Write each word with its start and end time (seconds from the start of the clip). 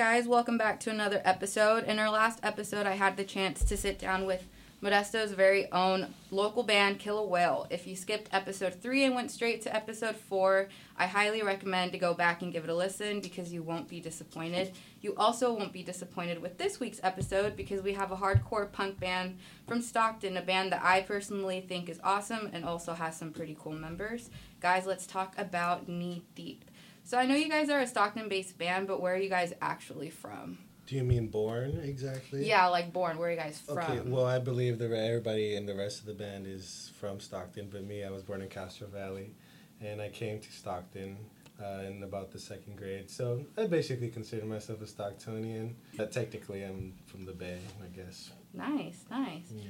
Guys, 0.00 0.26
welcome 0.26 0.56
back 0.56 0.80
to 0.80 0.88
another 0.88 1.20
episode. 1.26 1.84
In 1.84 1.98
our 1.98 2.08
last 2.08 2.40
episode, 2.42 2.86
I 2.86 2.92
had 2.92 3.18
the 3.18 3.22
chance 3.22 3.62
to 3.64 3.76
sit 3.76 3.98
down 3.98 4.24
with 4.24 4.48
Modesto's 4.82 5.32
very 5.32 5.70
own 5.72 6.14
local 6.30 6.62
band, 6.62 6.98
Kill 6.98 7.18
a 7.18 7.26
Whale. 7.26 7.66
If 7.68 7.86
you 7.86 7.94
skipped 7.94 8.30
episode 8.32 8.80
3 8.80 9.04
and 9.04 9.14
went 9.14 9.30
straight 9.30 9.60
to 9.60 9.76
episode 9.76 10.16
4, 10.16 10.70
I 10.96 11.06
highly 11.06 11.42
recommend 11.42 11.92
to 11.92 11.98
go 11.98 12.14
back 12.14 12.40
and 12.40 12.50
give 12.50 12.64
it 12.64 12.70
a 12.70 12.74
listen 12.74 13.20
because 13.20 13.52
you 13.52 13.62
won't 13.62 13.90
be 13.90 14.00
disappointed. 14.00 14.72
You 15.02 15.12
also 15.18 15.52
won't 15.52 15.74
be 15.74 15.82
disappointed 15.82 16.40
with 16.40 16.56
this 16.56 16.80
week's 16.80 17.00
episode 17.02 17.54
because 17.54 17.82
we 17.82 17.92
have 17.92 18.10
a 18.10 18.16
hardcore 18.16 18.72
punk 18.72 18.98
band 18.98 19.36
from 19.68 19.82
Stockton, 19.82 20.38
a 20.38 20.40
band 20.40 20.72
that 20.72 20.82
I 20.82 21.02
personally 21.02 21.60
think 21.60 21.90
is 21.90 22.00
awesome 22.02 22.48
and 22.54 22.64
also 22.64 22.94
has 22.94 23.18
some 23.18 23.32
pretty 23.32 23.54
cool 23.60 23.74
members. 23.74 24.30
Guys, 24.60 24.86
let's 24.86 25.06
talk 25.06 25.34
about 25.36 25.90
Knee 25.90 26.22
Deep. 26.34 26.64
So 27.10 27.18
I 27.18 27.26
know 27.26 27.34
you 27.34 27.48
guys 27.48 27.68
are 27.70 27.80
a 27.80 27.88
Stockton-based 27.88 28.56
band, 28.56 28.86
but 28.86 29.00
where 29.00 29.14
are 29.14 29.18
you 29.18 29.28
guys 29.28 29.52
actually 29.60 30.10
from? 30.10 30.58
Do 30.86 30.94
you 30.94 31.02
mean 31.02 31.26
born 31.26 31.80
exactly? 31.82 32.46
Yeah, 32.46 32.68
like 32.68 32.92
born. 32.92 33.18
Where 33.18 33.30
are 33.30 33.32
you 33.32 33.36
guys 33.36 33.58
from? 33.58 33.78
Okay, 33.78 34.00
well, 34.02 34.26
I 34.26 34.38
believe 34.38 34.78
the 34.78 34.84
everybody 34.96 35.56
in 35.56 35.66
the 35.66 35.74
rest 35.74 35.98
of 35.98 36.06
the 36.06 36.14
band 36.14 36.46
is 36.46 36.92
from 37.00 37.18
Stockton, 37.18 37.68
but 37.68 37.82
me, 37.82 38.04
I 38.04 38.10
was 38.10 38.22
born 38.22 38.42
in 38.42 38.48
Castro 38.48 38.86
Valley, 38.86 39.34
and 39.80 40.00
I 40.00 40.08
came 40.08 40.38
to 40.38 40.52
Stockton 40.52 41.16
uh, 41.60 41.82
in 41.84 42.04
about 42.04 42.30
the 42.30 42.38
second 42.38 42.76
grade. 42.76 43.10
So 43.10 43.44
I 43.58 43.66
basically 43.66 44.10
consider 44.10 44.46
myself 44.46 44.80
a 44.80 44.84
Stocktonian. 44.84 45.72
But 45.96 46.12
technically, 46.12 46.62
I'm 46.62 46.94
from 47.06 47.24
the 47.24 47.32
Bay, 47.32 47.58
I 47.82 47.88
guess. 47.88 48.30
Nice, 48.54 49.04
nice. 49.10 49.50
Yes. 49.52 49.64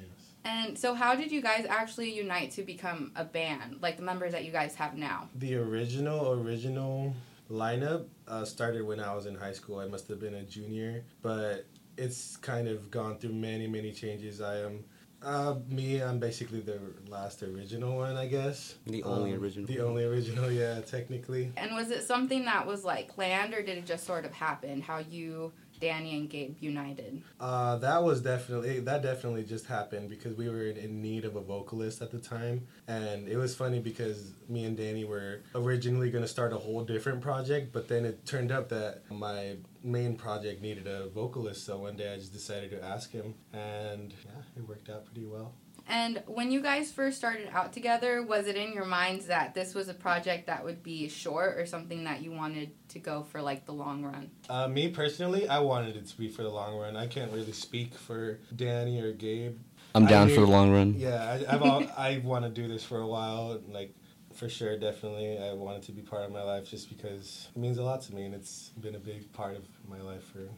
And 0.45 0.79
so, 0.79 0.93
how 0.93 1.15
did 1.15 1.33
you 1.33 1.41
guys 1.41 1.65
actually 1.67 2.13
unite 2.15 2.51
to 2.53 2.63
become 2.63 3.13
a 3.17 3.25
band, 3.25 3.79
like 3.81 3.97
the 3.97 4.03
members 4.03 4.33
that 4.33 4.45
you 4.45 4.53
guys 4.53 4.75
have 4.75 4.95
now? 4.95 5.31
The 5.37 5.55
original, 5.57 6.33
original 6.33 7.15
lineup 7.51 8.07
uh, 8.29 8.45
started 8.45 8.87
when 8.87 9.01
I 9.01 9.15
was 9.15 9.27
in 9.27 9.35
high 9.35 9.53
school. 9.53 9.79
I 9.79 9.87
must 9.89 10.09
have 10.09 10.21
been 10.21 10.35
a 10.35 10.43
junior, 10.43 11.05
but 11.23 11.67
it's 11.99 12.37
kind 12.37 12.69
of 12.69 12.91
gone 12.91 13.19
through 13.19 13.33
many, 13.35 13.67
many 13.67 13.93
changes. 13.93 14.41
I 14.41 14.59
am. 14.61 14.85
Uh, 15.23 15.57
me, 15.69 16.03
I'm 16.03 16.19
basically 16.19 16.61
the 16.61 16.81
last 17.07 17.43
original 17.43 17.95
one, 17.99 18.17
I 18.17 18.27
guess. 18.27 18.77
The 18.87 19.03
only 19.03 19.35
Um, 19.35 19.43
original. 19.43 19.67
The 19.67 19.81
only 19.81 20.05
original, 20.05 20.51
yeah, 20.51 20.81
technically. 20.81 21.53
And 21.59 21.75
was 21.75 21.91
it 21.91 22.05
something 22.05 22.47
that 22.47 22.67
was 22.67 22.85
like 22.85 23.09
planned, 23.09 23.53
or 23.53 23.61
did 23.63 23.77
it 23.77 23.85
just 23.85 24.07
sort 24.07 24.25
of 24.25 24.33
happen? 24.33 24.81
How 24.81 24.99
you, 24.99 25.53
Danny, 25.81 26.17
and 26.17 26.29
Gabe 26.29 26.57
united? 26.61 27.23
Uh, 27.39 27.77
that 27.79 28.03
was 28.03 28.21
definitely 28.21 28.81
that 28.81 29.03
definitely 29.03 29.45
just 29.45 29.67
happened 29.67 30.11
because 30.11 30.37
we 30.37 30.49
were 30.49 30.65
in, 30.69 31.01
need 31.01 31.25
of 31.25 31.37
a 31.37 31.41
vocalist 31.41 32.03
at 32.03 32.11
the 32.11 32.19
time, 32.19 32.67
and 32.87 33.29
it 33.29 33.37
was 33.37 33.55
funny 33.55 33.81
because 33.81 34.33
me 34.49 34.65
and 34.65 34.77
Danny 34.77 35.05
were 35.05 35.41
originally 35.55 36.11
going 36.11 36.23
to 36.23 36.29
start 36.29 36.53
a 36.53 36.59
whole 36.59 36.85
different 36.85 37.21
project, 37.21 37.73
but 37.73 37.89
then 37.89 38.05
it 38.05 38.27
turned 38.27 38.53
out 38.53 38.69
that 38.69 39.03
my 39.11 39.57
main 39.83 40.17
project 40.17 40.61
needed 40.61 40.87
a 40.87 41.09
vocalist, 41.09 41.65
so 41.65 41.79
one 41.79 41.97
day 41.97 42.13
I 42.13 42.17
just 42.17 42.33
decided 42.33 42.71
to 42.73 42.85
ask 42.85 43.11
him, 43.11 43.35
and 43.53 44.13
yeah, 44.25 44.43
it 44.57 44.69
worked 44.69 44.91
out 44.91 45.07
pretty 45.07 45.25
well. 45.25 45.55
And 45.91 46.23
when 46.27 46.53
you 46.53 46.63
guys 46.63 46.93
first 46.93 47.19
started 47.19 47.49
out 47.53 47.73
together, 47.73 48.23
was 48.23 48.47
it 48.47 48.57
in 48.57 48.73
your 48.73 48.85
minds 48.85 49.27
that 49.27 49.55
this 49.55 49.75
was 49.75 49.89
a 49.89 49.95
project 49.95 50.47
that 50.47 50.65
would 50.65 50.85
be 50.85 51.09
short 51.09 51.59
or 51.59 51.67
something 51.67 52.05
that 52.05 52.23
you 52.23 52.31
wanted 52.31 52.71
to 52.91 53.01
go 53.01 53.25
for 53.25 53.43
like 53.43 53.67
the 53.67 53.73
long 53.73 54.05
run? 54.05 54.31
Uh, 54.49 54.69
me 54.69 54.89
personally, 54.89 55.49
I 55.49 55.59
wanted 55.59 55.97
it 55.97 56.07
to 56.07 56.17
be 56.17 56.29
for 56.29 56.43
the 56.43 56.49
long 56.49 56.79
run. 56.79 56.97
I 56.97 57.09
can't 57.09 57.33
really 57.33 57.53
speak 57.53 57.95
for 57.95 58.39
Danny 58.55 59.01
or 59.01 59.13
Gabe. 59.13 59.59
I'm 59.93 60.07
down 60.07 60.29
mean- 60.29 60.37
for 60.37 60.43
the 60.43 60.51
long 60.51 60.71
run. 60.71 60.95
Yeah, 60.97 61.39
I, 61.49 61.55
I've 61.55 61.63
all, 61.63 61.83
I 61.99 62.23
want 62.25 62.45
to 62.45 62.51
do 62.51 62.69
this 62.69 62.85
for 62.85 63.01
a 63.01 63.07
while. 63.07 63.61
Like, 63.69 63.93
for 64.33 64.49
sure, 64.49 64.79
definitely, 64.79 65.39
I 65.39 65.53
want 65.55 65.79
it 65.79 65.83
to 65.87 65.93
be 65.93 66.03
part 66.03 66.25
of 66.25 66.31
my 66.31 66.43
life 66.43 66.71
just 66.71 66.89
because 66.89 67.49
it 67.55 67.59
means 67.59 67.79
a 67.79 67.83
lot 67.83 68.03
to 68.03 68.15
me, 68.15 68.25
and 68.27 68.35
it's 68.35 68.71
been 68.81 68.95
a 68.95 69.01
big 69.01 69.33
part 69.33 69.57
of 69.57 69.65
my 69.89 70.01
life 70.01 70.23
for 70.33 70.39
the 70.39 70.49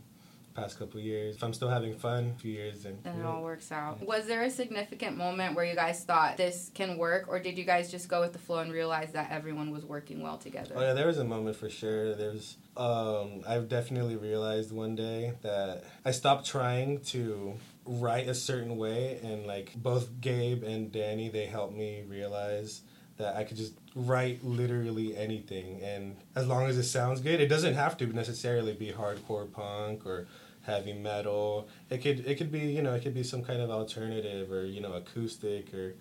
past 0.54 0.78
couple 0.78 0.98
of 1.00 1.04
years. 1.04 1.36
If 1.36 1.44
I'm 1.44 1.52
still 1.52 1.68
having 1.68 1.94
fun, 1.94 2.34
a 2.36 2.38
few 2.38 2.52
years, 2.52 2.82
then 2.82 2.98
And 3.04 3.20
it 3.20 3.24
all 3.24 3.42
works 3.42 3.72
out. 3.72 4.04
Was 4.06 4.26
there 4.26 4.42
a 4.42 4.50
significant 4.50 5.16
moment 5.16 5.54
where 5.54 5.64
you 5.64 5.74
guys 5.74 6.04
thought 6.04 6.36
this 6.36 6.70
can 6.74 6.98
work, 6.98 7.26
or 7.28 7.38
did 7.40 7.58
you 7.58 7.64
guys 7.64 7.90
just 7.90 8.08
go 8.08 8.20
with 8.20 8.32
the 8.32 8.38
flow 8.38 8.58
and 8.58 8.72
realize 8.72 9.12
that 9.12 9.30
everyone 9.30 9.70
was 9.70 9.84
working 9.84 10.22
well 10.22 10.38
together? 10.38 10.74
Oh 10.76 10.80
yeah, 10.80 10.92
there 10.92 11.06
was 11.06 11.18
a 11.18 11.24
moment 11.24 11.56
for 11.56 11.68
sure. 11.70 12.14
There's 12.14 12.56
um 12.76 13.42
I've 13.46 13.68
definitely 13.68 14.16
realized 14.16 14.72
one 14.72 14.94
day 14.94 15.34
that 15.42 15.84
I 16.04 16.10
stopped 16.10 16.46
trying 16.46 17.00
to 17.00 17.54
write 17.84 18.28
a 18.28 18.34
certain 18.34 18.76
way 18.76 19.18
and 19.22 19.46
like 19.46 19.72
both 19.74 20.08
Gabe 20.20 20.62
and 20.62 20.92
Danny 20.92 21.28
they 21.28 21.46
helped 21.46 21.74
me 21.74 22.04
realize 22.08 22.82
that 23.18 23.36
I 23.36 23.44
could 23.44 23.56
just 23.56 23.74
write 23.94 24.42
literally 24.42 25.16
anything 25.16 25.82
and 25.82 26.16
as 26.34 26.46
long 26.46 26.66
as 26.66 26.78
it 26.78 26.84
sounds 26.84 27.20
good, 27.20 27.40
it 27.40 27.48
doesn't 27.48 27.74
have 27.74 27.96
to 27.98 28.06
necessarily 28.06 28.72
be 28.72 28.90
hardcore 28.90 29.50
punk 29.52 30.06
or 30.06 30.26
heavy 30.62 30.92
metal. 30.92 31.68
It 31.90 31.98
could 32.02 32.20
it 32.26 32.36
could 32.38 32.50
be, 32.52 32.60
you 32.60 32.82
know, 32.82 32.94
it 32.94 33.02
could 33.02 33.14
be 33.14 33.22
some 33.22 33.42
kind 33.44 33.60
of 33.60 33.70
alternative 33.70 34.50
or, 34.50 34.64
you 34.64 34.80
know, 34.80 34.94
acoustic 34.94 35.72
or 35.74 35.94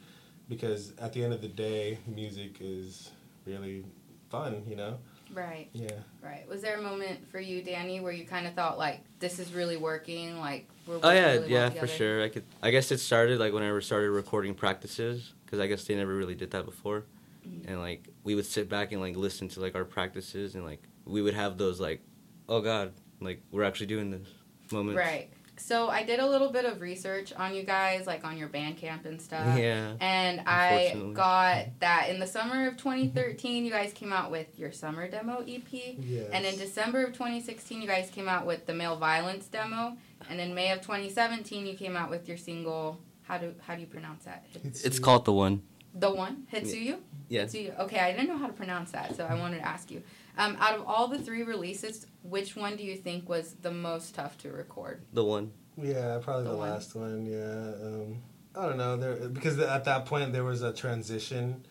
because 0.50 0.94
at 0.98 1.14
the 1.14 1.24
end 1.24 1.34
of 1.34 1.42
the 1.42 1.48
day, 1.48 1.98
music 2.08 2.58
is 2.60 3.12
really 3.46 3.84
fun, 4.30 4.64
you 4.68 4.76
know? 4.76 4.98
Right, 5.34 5.70
Yeah. 5.72 5.88
right. 6.22 6.48
Was 6.50 6.62
there 6.62 6.78
a 6.78 6.82
moment 6.82 7.26
for 7.32 7.40
you, 7.40 7.62
Danny, 7.64 8.02
where 8.02 8.12
you 8.12 8.26
kind 8.26 8.46
of 8.46 8.54
thought 8.54 8.78
like 8.78 9.00
this 9.20 9.40
is 9.40 9.54
really 9.54 9.78
working? 9.78 10.38
Like 10.40 10.68
we're 10.86 11.00
Oh 11.02 11.12
yeah, 11.12 11.34
really 11.34 11.52
yeah, 11.52 11.70
well 11.70 11.72
for 11.80 11.88
sure. 11.88 12.24
I 12.24 12.30
could. 12.30 12.44
I 12.62 12.72
guess 12.72 12.92
it 12.92 12.98
started 13.00 13.40
like 13.40 13.54
whenever 13.54 13.78
I 13.78 13.82
started 13.82 14.12
recording 14.12 14.54
practices 14.54 15.34
because 15.46 15.60
I 15.60 15.68
guess 15.68 15.86
they 15.86 15.96
never 15.96 16.14
really 16.16 16.36
did 16.36 16.52
that 16.52 16.66
before, 16.66 17.06
Mhm. 17.48 17.70
and 17.70 17.80
like 17.80 18.10
we 18.26 18.36
would 18.36 18.46
sit 18.46 18.68
back 18.68 18.92
and 18.92 19.00
like 19.00 19.16
listen 19.16 19.48
to 19.50 19.62
like 19.62 19.74
our 19.76 19.86
practices 19.86 20.56
and 20.56 20.66
like 20.66 20.84
we 21.06 21.22
would 21.22 21.34
have 21.34 21.58
those 21.58 21.80
like, 21.80 22.02
oh 22.50 22.60
god, 22.60 22.92
like 23.22 23.42
we're 23.52 23.64
actually 23.64 23.88
doing 23.88 24.12
this 24.12 24.28
moments. 24.72 24.98
Right. 24.98 25.30
So 25.58 25.90
I 25.90 26.04
did 26.04 26.20
a 26.20 26.26
little 26.26 26.50
bit 26.50 26.66
of 26.66 26.82
research 26.82 27.34
on 27.34 27.54
you 27.54 27.62
guys, 27.62 28.08
like 28.08 28.26
on 28.26 28.36
your 28.36 28.50
Bandcamp 28.50 29.06
and 29.06 29.22
stuff. 29.22 29.58
Yeah. 29.58 29.94
And 30.00 30.42
I 30.48 30.96
got 31.14 31.80
that 31.80 32.10
in 32.10 32.20
the 32.20 32.26
summer 32.26 32.68
of 32.68 32.78
2013, 32.78 33.64
you 33.64 33.72
guys 33.72 33.94
came 33.94 34.12
out 34.12 34.32
with 34.32 34.58
your 34.58 34.72
summer 34.72 35.08
demo 35.08 35.44
EP. 35.48 35.72
Yes. 35.72 36.30
And 36.34 36.46
in 36.46 36.58
December 36.58 37.04
of 37.04 37.14
2016, 37.14 37.80
you 37.80 37.88
guys 37.88 38.10
came 38.10 38.28
out 38.28 38.48
with 38.48 38.66
the 38.66 38.74
male 38.74 38.98
violence 38.98 39.46
demo. 39.46 39.98
And 40.30 40.40
in 40.40 40.56
May 40.56 40.72
of 40.72 40.82
2017, 40.82 41.68
you 41.68 41.76
came 41.76 41.96
out 41.96 42.10
with 42.10 42.28
your 42.28 42.38
single. 42.38 43.00
How 43.24 43.38
do 43.38 43.54
how 43.62 43.76
do 43.76 43.82
you 43.82 43.88
pronounce 43.88 44.26
that? 44.26 44.46
It's 44.64 45.00
called 45.00 45.26
the 45.26 45.34
one. 45.34 45.62
The 45.94 46.12
one 46.12 46.48
Hitsuyu. 46.52 46.98
Yeah. 47.30 47.44
Hitsuyu. 47.44 47.78
Okay, 47.82 48.00
I 48.00 48.12
didn't 48.14 48.30
know 48.30 48.38
how 48.38 48.48
to 48.48 48.54
pronounce 48.54 48.92
that, 48.92 49.16
so 49.16 49.26
I 49.26 49.36
wanted 49.36 49.58
to 49.58 49.68
ask 49.68 49.92
you. 49.92 50.02
Um, 50.38 50.56
out 50.60 50.76
of 50.76 50.86
all 50.88 51.08
the 51.08 51.20
three 51.20 51.44
releases, 51.44 52.08
which 52.24 52.56
one 52.56 52.76
do 52.78 52.84
you 52.84 52.96
think 52.96 53.28
was 53.28 53.56
the 53.62 53.72
most 53.72 54.16
tough 54.16 54.38
to 54.40 54.52
record? 54.52 55.02
The 55.14 55.24
one. 55.24 55.52
Yeah, 55.78 56.20
probably 56.22 56.44
The 56.46 56.52
the, 56.52 56.58
one. 56.58 56.70
last 56.70 56.96
one. 56.96 57.26
Yeah. 57.26 57.88
Um, 57.88 58.22
I 58.56 58.68
don't 58.68 58.78
know. 58.78 58.98
There 58.98 59.30
because 59.30 59.58
at 59.60 59.86
that 59.86 60.06
point 60.06 60.34
there 60.34 60.44
was 60.44 60.62
a 60.62 60.74
transition 60.74 61.66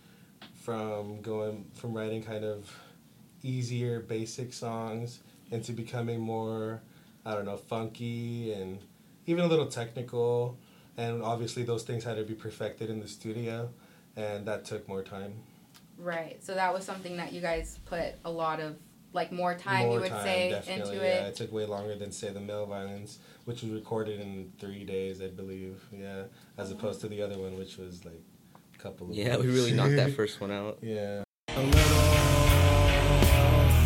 from 0.54 1.20
going 1.22 1.66
from 1.74 1.94
writing 1.94 2.22
kind 2.22 2.44
of 2.44 2.70
easier 3.42 4.00
basic 4.00 4.52
songs 4.52 5.20
into 5.50 5.72
becoming 5.72 6.20
more 6.20 6.80
I 7.24 7.34
don't 7.34 7.44
know 7.44 7.56
funky 7.56 8.52
and 8.52 8.78
even 9.26 9.44
a 9.44 9.46
little 9.46 9.66
technical 9.66 10.58
and 10.96 11.22
obviously 11.22 11.62
those 11.62 11.82
things 11.82 12.04
had 12.04 12.16
to 12.16 12.24
be 12.24 12.34
perfected 12.34 12.90
in 12.90 13.00
the 13.00 13.08
studio 13.08 13.70
and 14.16 14.46
that 14.46 14.64
took 14.64 14.86
more 14.88 15.02
time. 15.02 15.34
Right. 16.00 16.42
So 16.42 16.54
that 16.54 16.72
was 16.72 16.84
something 16.84 17.16
that 17.18 17.32
you 17.32 17.40
guys 17.40 17.78
put 17.86 18.14
a 18.24 18.30
lot 18.30 18.60
of 18.60 18.76
like 19.12 19.32
more 19.32 19.54
time 19.54 19.86
More 19.86 19.96
you 19.96 20.00
would 20.02 20.10
time, 20.10 20.22
say 20.24 20.50
definitely, 20.50 20.92
into 20.92 21.04
yeah. 21.04 21.26
it. 21.26 21.28
It 21.28 21.36
took 21.36 21.52
way 21.52 21.66
longer 21.66 21.96
than 21.96 22.12
say 22.12 22.30
the 22.30 22.40
male 22.40 22.66
violence, 22.66 23.18
which 23.44 23.62
was 23.62 23.72
recorded 23.72 24.20
in 24.20 24.52
three 24.58 24.84
days, 24.84 25.20
I 25.20 25.28
believe. 25.28 25.82
Yeah, 25.92 26.24
as 26.56 26.70
oh. 26.70 26.74
opposed 26.74 27.00
to 27.02 27.08
the 27.08 27.22
other 27.22 27.38
one, 27.38 27.58
which 27.58 27.76
was 27.76 28.04
like 28.04 28.22
a 28.74 28.78
couple 28.78 29.10
of. 29.10 29.14
Yeah, 29.14 29.36
we 29.36 29.48
really 29.48 29.72
knocked 29.72 29.96
that 29.96 30.12
first 30.16 30.40
one 30.40 30.50
out. 30.50 30.78
yeah. 30.82 31.22
A 31.48 31.60
little 31.60 32.30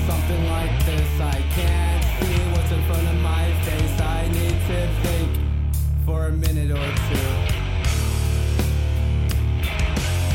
something 0.06 0.50
like 0.50 0.84
this. 0.84 1.20
I 1.20 1.42
can't 1.54 2.04
see 2.04 2.38
what's 2.50 2.70
in 2.70 2.82
front 2.84 3.08
of 3.08 3.16
my 3.22 3.52
face. 3.62 4.00
I 4.00 4.28
need 4.28 4.50
to 4.50 4.86
think 5.02 5.38
for 6.04 6.26
a 6.26 6.32
minute 6.32 6.70
or 6.70 6.94
two. 7.08 7.54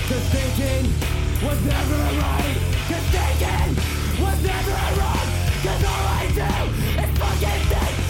Cause 0.08 0.30
thinking 0.30 1.09
was 1.44 1.66
never 1.66 1.96
right. 1.96 2.58
Cause 2.90 3.08
thinking 3.16 3.72
was 4.24 4.44
never 4.44 4.78
wrong. 5.00 5.28
Cause 5.64 5.84
all 5.84 6.06
I 6.08 6.26
do 6.36 6.52
is 7.02 7.12
fucking 7.18 7.64
think. 7.70 8.10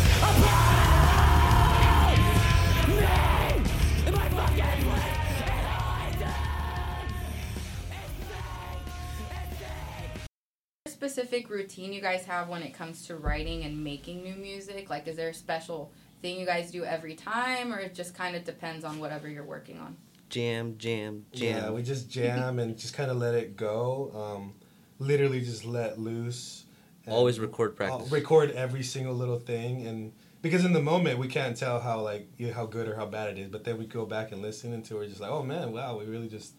specific 11.00 11.50
routine 11.50 11.94
you 11.94 12.02
guys 12.02 12.26
have 12.26 12.50
when 12.50 12.62
it 12.62 12.74
comes 12.74 13.08
to 13.08 13.16
writing 13.16 13.64
and 13.64 13.84
making 13.84 14.22
new 14.22 14.36
music? 14.36 14.90
Like, 14.90 15.08
is 15.08 15.16
there 15.16 15.30
a 15.30 15.34
special 15.34 15.92
thing 16.22 16.38
you 16.38 16.46
guys 16.46 16.72
do 16.72 16.84
every 16.84 17.16
time, 17.16 17.74
or 17.74 17.80
it 17.80 17.96
just 17.96 18.14
kind 18.14 18.36
of 18.36 18.44
depends 18.44 18.84
on 18.84 19.00
whatever 19.00 19.30
you're 19.30 19.46
working 19.46 19.80
on? 19.80 19.96
Jam, 20.30 20.76
jam, 20.78 21.26
jam. 21.34 21.64
Yeah, 21.64 21.72
we 21.72 21.82
just 21.82 22.10
jam 22.10 22.60
and 22.60 22.78
just 22.78 22.94
kind 22.94 23.10
of 23.10 23.18
let 23.18 23.34
it 23.36 23.58
go. 23.58 24.12
Um, 24.14 24.54
literally 25.00 25.42
just 25.42 25.66
let 25.66 26.00
loose 26.00 26.66
and 27.06 27.14
Always 27.14 27.40
record 27.40 27.76
practice. 27.76 28.12
record 28.12 28.52
every 28.52 28.84
single 28.84 29.16
little 29.16 29.40
thing, 29.40 29.88
and 29.88 30.12
because 30.42 30.66
in 30.66 30.74
the 30.74 30.82
moment 30.82 31.18
we 31.20 31.28
can't 31.28 31.58
tell 31.58 31.80
how 31.80 32.02
like 32.02 32.28
how 32.54 32.66
good 32.66 32.88
or 32.88 32.96
how 32.96 33.06
bad 33.06 33.38
it 33.38 33.40
is, 33.40 33.50
but 33.50 33.64
then 33.64 33.78
we 33.78 33.86
go 33.86 34.06
back 34.06 34.32
and 34.32 34.42
listen 34.42 34.74
into 34.74 34.96
it, 34.96 35.00
we're 35.00 35.08
just 35.08 35.20
like, 35.22 35.32
oh 35.32 35.44
man, 35.44 35.72
wow, 35.72 35.98
we 35.98 36.06
really 36.06 36.30
just 36.30 36.54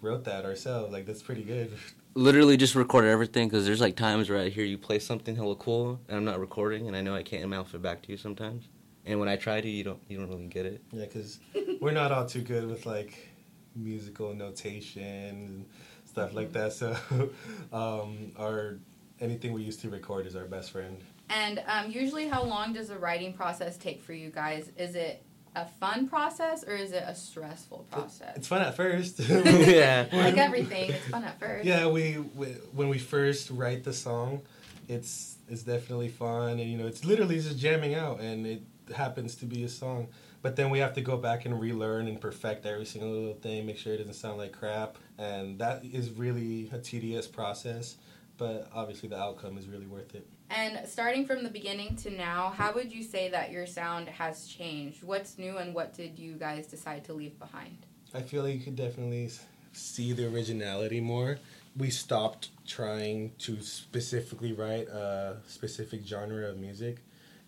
wrote 0.00 0.24
that 0.24 0.44
ourselves. 0.44 0.92
Like 0.92 1.06
that's 1.06 1.22
pretty 1.22 1.42
good. 1.42 1.72
Literally 2.14 2.56
just 2.56 2.74
record 2.74 3.04
everything 3.04 3.48
because 3.48 3.64
there's 3.64 3.80
like 3.80 3.96
times 3.96 4.28
where 4.30 4.38
I 4.38 4.48
hear 4.48 4.64
you 4.64 4.78
play 4.78 4.98
something 4.98 5.36
hella 5.36 5.56
cool 5.56 6.00
and 6.08 6.16
I'm 6.16 6.24
not 6.24 6.40
recording 6.40 6.88
and 6.88 6.96
I 6.96 7.00
know 7.00 7.14
I 7.14 7.22
can't 7.22 7.48
mouth 7.48 7.72
it 7.74 7.82
back 7.82 8.02
to 8.02 8.10
you 8.10 8.16
sometimes. 8.16 8.68
And 9.04 9.20
when 9.20 9.28
I 9.28 9.36
try 9.36 9.60
to, 9.60 9.68
you 9.68 9.84
don't 9.84 10.00
you 10.08 10.18
don't 10.18 10.28
really 10.28 10.46
get 10.46 10.66
it. 10.66 10.82
Yeah, 10.92 11.04
because 11.04 11.38
we're 11.80 11.92
not 11.92 12.12
all 12.12 12.26
too 12.26 12.42
good 12.42 12.68
with 12.68 12.86
like 12.86 13.28
musical 13.74 14.34
notation 14.34 15.02
and 15.02 15.66
stuff 16.04 16.34
like 16.34 16.52
that. 16.52 16.72
So 16.72 16.96
um, 17.72 18.32
our 18.36 18.78
anything 19.20 19.52
we 19.52 19.62
used 19.62 19.80
to 19.80 19.90
record 19.90 20.26
is 20.26 20.36
our 20.36 20.44
best 20.44 20.70
friend. 20.70 20.98
And 21.30 21.62
um, 21.66 21.90
usually, 21.90 22.26
how 22.26 22.42
long 22.42 22.72
does 22.72 22.88
the 22.88 22.98
writing 22.98 23.32
process 23.32 23.76
take 23.76 24.02
for 24.02 24.12
you 24.14 24.30
guys? 24.30 24.70
Is 24.76 24.94
it 24.94 25.22
a 25.54 25.66
fun 25.66 26.08
process 26.08 26.64
or 26.64 26.74
is 26.74 26.92
it 26.92 27.04
a 27.06 27.14
stressful 27.14 27.86
process? 27.90 28.36
It's 28.36 28.48
fun 28.48 28.62
at 28.62 28.74
first. 28.74 29.18
yeah. 29.28 30.06
like 30.12 30.38
everything, 30.38 30.90
it's 30.90 31.06
fun 31.08 31.24
at 31.24 31.38
first. 31.38 31.66
Yeah, 31.66 31.88
we, 31.88 32.18
we 32.34 32.46
when 32.72 32.88
we 32.88 32.98
first 32.98 33.50
write 33.50 33.84
the 33.84 33.92
song, 33.92 34.42
it's 34.88 35.36
it's 35.48 35.62
definitely 35.62 36.08
fun, 36.08 36.58
and 36.58 36.70
you 36.70 36.78
know, 36.78 36.86
it's 36.86 37.04
literally 37.04 37.36
just 37.36 37.58
jamming 37.58 37.94
out, 37.94 38.20
and 38.20 38.46
it 38.46 38.62
happens 38.94 39.34
to 39.36 39.46
be 39.46 39.64
a 39.64 39.68
song. 39.68 40.08
But 40.40 40.56
then 40.56 40.70
we 40.70 40.78
have 40.78 40.94
to 40.94 41.00
go 41.00 41.16
back 41.16 41.46
and 41.46 41.60
relearn 41.60 42.06
and 42.06 42.20
perfect 42.20 42.64
every 42.64 42.86
single 42.86 43.10
little 43.10 43.34
thing, 43.34 43.66
make 43.66 43.76
sure 43.76 43.94
it 43.94 43.98
doesn't 43.98 44.14
sound 44.14 44.38
like 44.38 44.52
crap, 44.52 44.96
and 45.18 45.58
that 45.58 45.84
is 45.84 46.10
really 46.10 46.70
a 46.72 46.78
tedious 46.78 47.26
process. 47.26 47.96
But 48.36 48.70
obviously, 48.72 49.08
the 49.08 49.18
outcome 49.18 49.58
is 49.58 49.66
really 49.66 49.86
worth 49.86 50.14
it. 50.14 50.24
And 50.50 50.88
starting 50.88 51.26
from 51.26 51.42
the 51.42 51.50
beginning 51.50 51.96
to 51.96 52.10
now, 52.10 52.52
how 52.56 52.72
would 52.72 52.92
you 52.92 53.02
say 53.02 53.28
that 53.30 53.50
your 53.50 53.66
sound 53.66 54.08
has 54.08 54.46
changed? 54.46 55.02
What's 55.02 55.38
new 55.38 55.58
and 55.58 55.74
what 55.74 55.92
did 55.92 56.18
you 56.18 56.34
guys 56.34 56.68
decide 56.68 57.04
to 57.06 57.12
leave 57.12 57.38
behind? 57.38 57.76
I 58.14 58.22
feel 58.22 58.44
like 58.44 58.54
you 58.54 58.60
could 58.60 58.76
definitely 58.76 59.30
see 59.72 60.12
the 60.12 60.26
originality 60.32 61.00
more. 61.00 61.38
We 61.76 61.90
stopped 61.90 62.50
trying 62.66 63.32
to 63.40 63.60
specifically 63.60 64.52
write 64.52 64.88
a 64.88 65.38
specific 65.46 66.06
genre 66.06 66.48
of 66.48 66.58
music, 66.58 67.00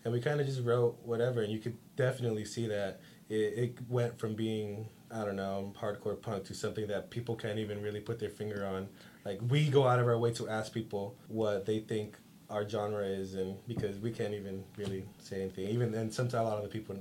and 0.03 0.13
we 0.13 0.19
kind 0.19 0.39
of 0.39 0.47
just 0.47 0.63
wrote 0.63 0.97
whatever. 1.03 1.41
And 1.41 1.51
you 1.51 1.59
could 1.59 1.77
definitely 1.95 2.45
see 2.45 2.67
that 2.67 2.99
it, 3.29 3.35
it 3.35 3.77
went 3.89 4.19
from 4.19 4.35
being 4.35 4.89
I 5.13 5.25
don't 5.25 5.35
know 5.35 5.73
hardcore 5.79 6.19
punk 6.21 6.45
to 6.45 6.53
something 6.53 6.87
that 6.87 7.09
people 7.09 7.35
can't 7.35 7.59
even 7.59 7.81
really 7.81 7.99
put 7.99 8.19
their 8.19 8.29
finger 8.29 8.65
on. 8.65 8.87
Like 9.25 9.39
we 9.49 9.69
go 9.69 9.87
out 9.87 9.99
of 9.99 10.07
our 10.07 10.17
way 10.17 10.31
to 10.33 10.47
ask 10.49 10.73
people 10.73 11.15
what 11.27 11.65
they 11.65 11.79
think 11.79 12.17
our 12.49 12.67
genre 12.67 13.03
is, 13.05 13.35
and 13.35 13.55
because 13.67 13.99
we 13.99 14.11
can't 14.11 14.33
even 14.33 14.63
really 14.77 15.05
say 15.19 15.41
anything. 15.41 15.67
Even 15.67 15.91
then, 15.91 16.11
sometimes 16.11 16.33
a 16.33 16.43
lot 16.43 16.57
of 16.57 16.63
the 16.63 16.69
people 16.69 16.95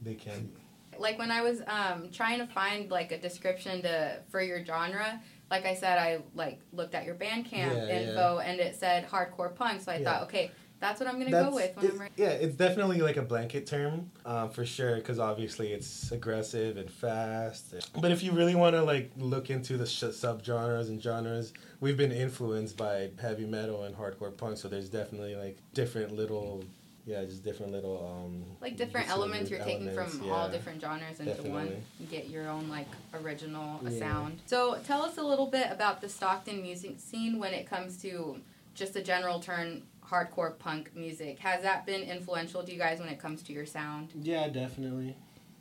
they 0.00 0.14
can't. 0.14 0.50
Like 0.98 1.18
when 1.18 1.30
I 1.30 1.42
was 1.42 1.62
um, 1.66 2.10
trying 2.10 2.38
to 2.38 2.46
find 2.46 2.90
like 2.90 3.12
a 3.12 3.18
description 3.18 3.82
to 3.82 4.20
for 4.30 4.40
your 4.40 4.64
genre, 4.64 5.20
like 5.50 5.66
I 5.66 5.74
said, 5.74 5.98
I 5.98 6.20
like 6.34 6.60
looked 6.72 6.94
at 6.94 7.04
your 7.04 7.14
Bandcamp 7.14 7.52
Yeah, 7.88 7.96
info 7.98 8.38
and 8.38 8.60
it 8.60 8.76
said 8.76 9.08
hardcore 9.08 9.54
punk. 9.54 9.80
So 9.82 9.92
I 9.92 9.98
Yeah. 9.98 10.04
thought, 10.04 10.22
okay, 10.24 10.52
that's 10.80 11.00
what 11.00 11.08
I'm 11.08 11.18
gonna 11.18 11.30
go 11.30 11.54
with 11.54 11.76
when 11.76 11.86
I'm 11.90 11.98
writing. 11.98 12.14
yeah, 12.16 12.28
it's 12.30 12.54
definitely 12.54 12.98
like 13.00 13.16
a 13.16 13.22
blanket 13.22 13.66
term 13.66 14.10
uh, 14.24 14.48
for 14.48 14.64
sure 14.64 14.96
because 14.96 15.18
obviously 15.18 15.72
it's 15.72 16.10
aggressive 16.12 16.76
and 16.76 16.90
fast. 16.90 17.74
But 18.00 18.10
if 18.10 18.22
you 18.22 18.32
really 18.32 18.54
want 18.54 18.74
to 18.76 18.82
like 18.82 19.10
look 19.16 19.50
into 19.50 19.76
the 19.76 19.86
sh- 19.86 20.04
subgenres 20.04 20.88
and 20.88 21.02
genres, 21.02 21.52
we've 21.80 21.96
been 21.96 22.12
influenced 22.12 22.76
by 22.76 23.10
heavy 23.20 23.44
metal 23.46 23.84
and 23.84 23.96
hardcore 23.96 24.36
punk. 24.36 24.58
So 24.58 24.68
there's 24.68 24.88
definitely 24.88 25.34
like 25.36 25.58
different 25.74 26.12
little, 26.14 26.64
yeah, 27.06 27.24
just 27.24 27.42
different 27.44 27.72
little 27.72 28.06
um 28.24 28.44
Like 28.60 28.76
different 28.76 29.08
elements 29.08 29.50
you're 29.50 29.58
taking 29.60 29.88
elements, 29.88 30.16
from 30.16 30.30
all 30.30 30.48
different 30.48 30.80
genres 30.80 31.20
into 31.20 31.42
one. 31.42 31.66
definitely. 31.66 31.82
You 32.00 32.06
get 32.06 32.28
your 32.28 32.48
own 32.48 32.68
like 32.68 32.88
original 33.14 33.80
Yeah. 33.84 33.98
sound. 33.98 34.38
So 34.46 34.78
tell 34.84 35.02
us 35.02 35.18
a 35.18 35.22
little 35.22 35.46
bit 35.46 35.68
about 35.70 36.00
the 36.00 36.08
Stockton 36.08 36.62
music 36.62 37.00
scene 37.00 37.38
when 37.38 37.52
it 37.52 37.66
comes 37.68 38.00
to 38.02 38.40
just 38.78 38.96
a 38.96 39.02
general 39.02 39.40
term 39.40 39.82
hardcore 40.08 40.58
punk 40.58 40.94
music. 40.94 41.38
Has 41.40 41.62
that 41.62 41.84
been 41.84 42.02
influential 42.02 42.62
to 42.62 42.72
you 42.72 42.78
guys 42.78 43.00
when 43.00 43.08
it 43.08 43.18
comes 43.18 43.42
to 43.42 43.52
your 43.52 43.66
sound? 43.66 44.12
Yeah, 44.14 44.48
definitely. 44.48 45.16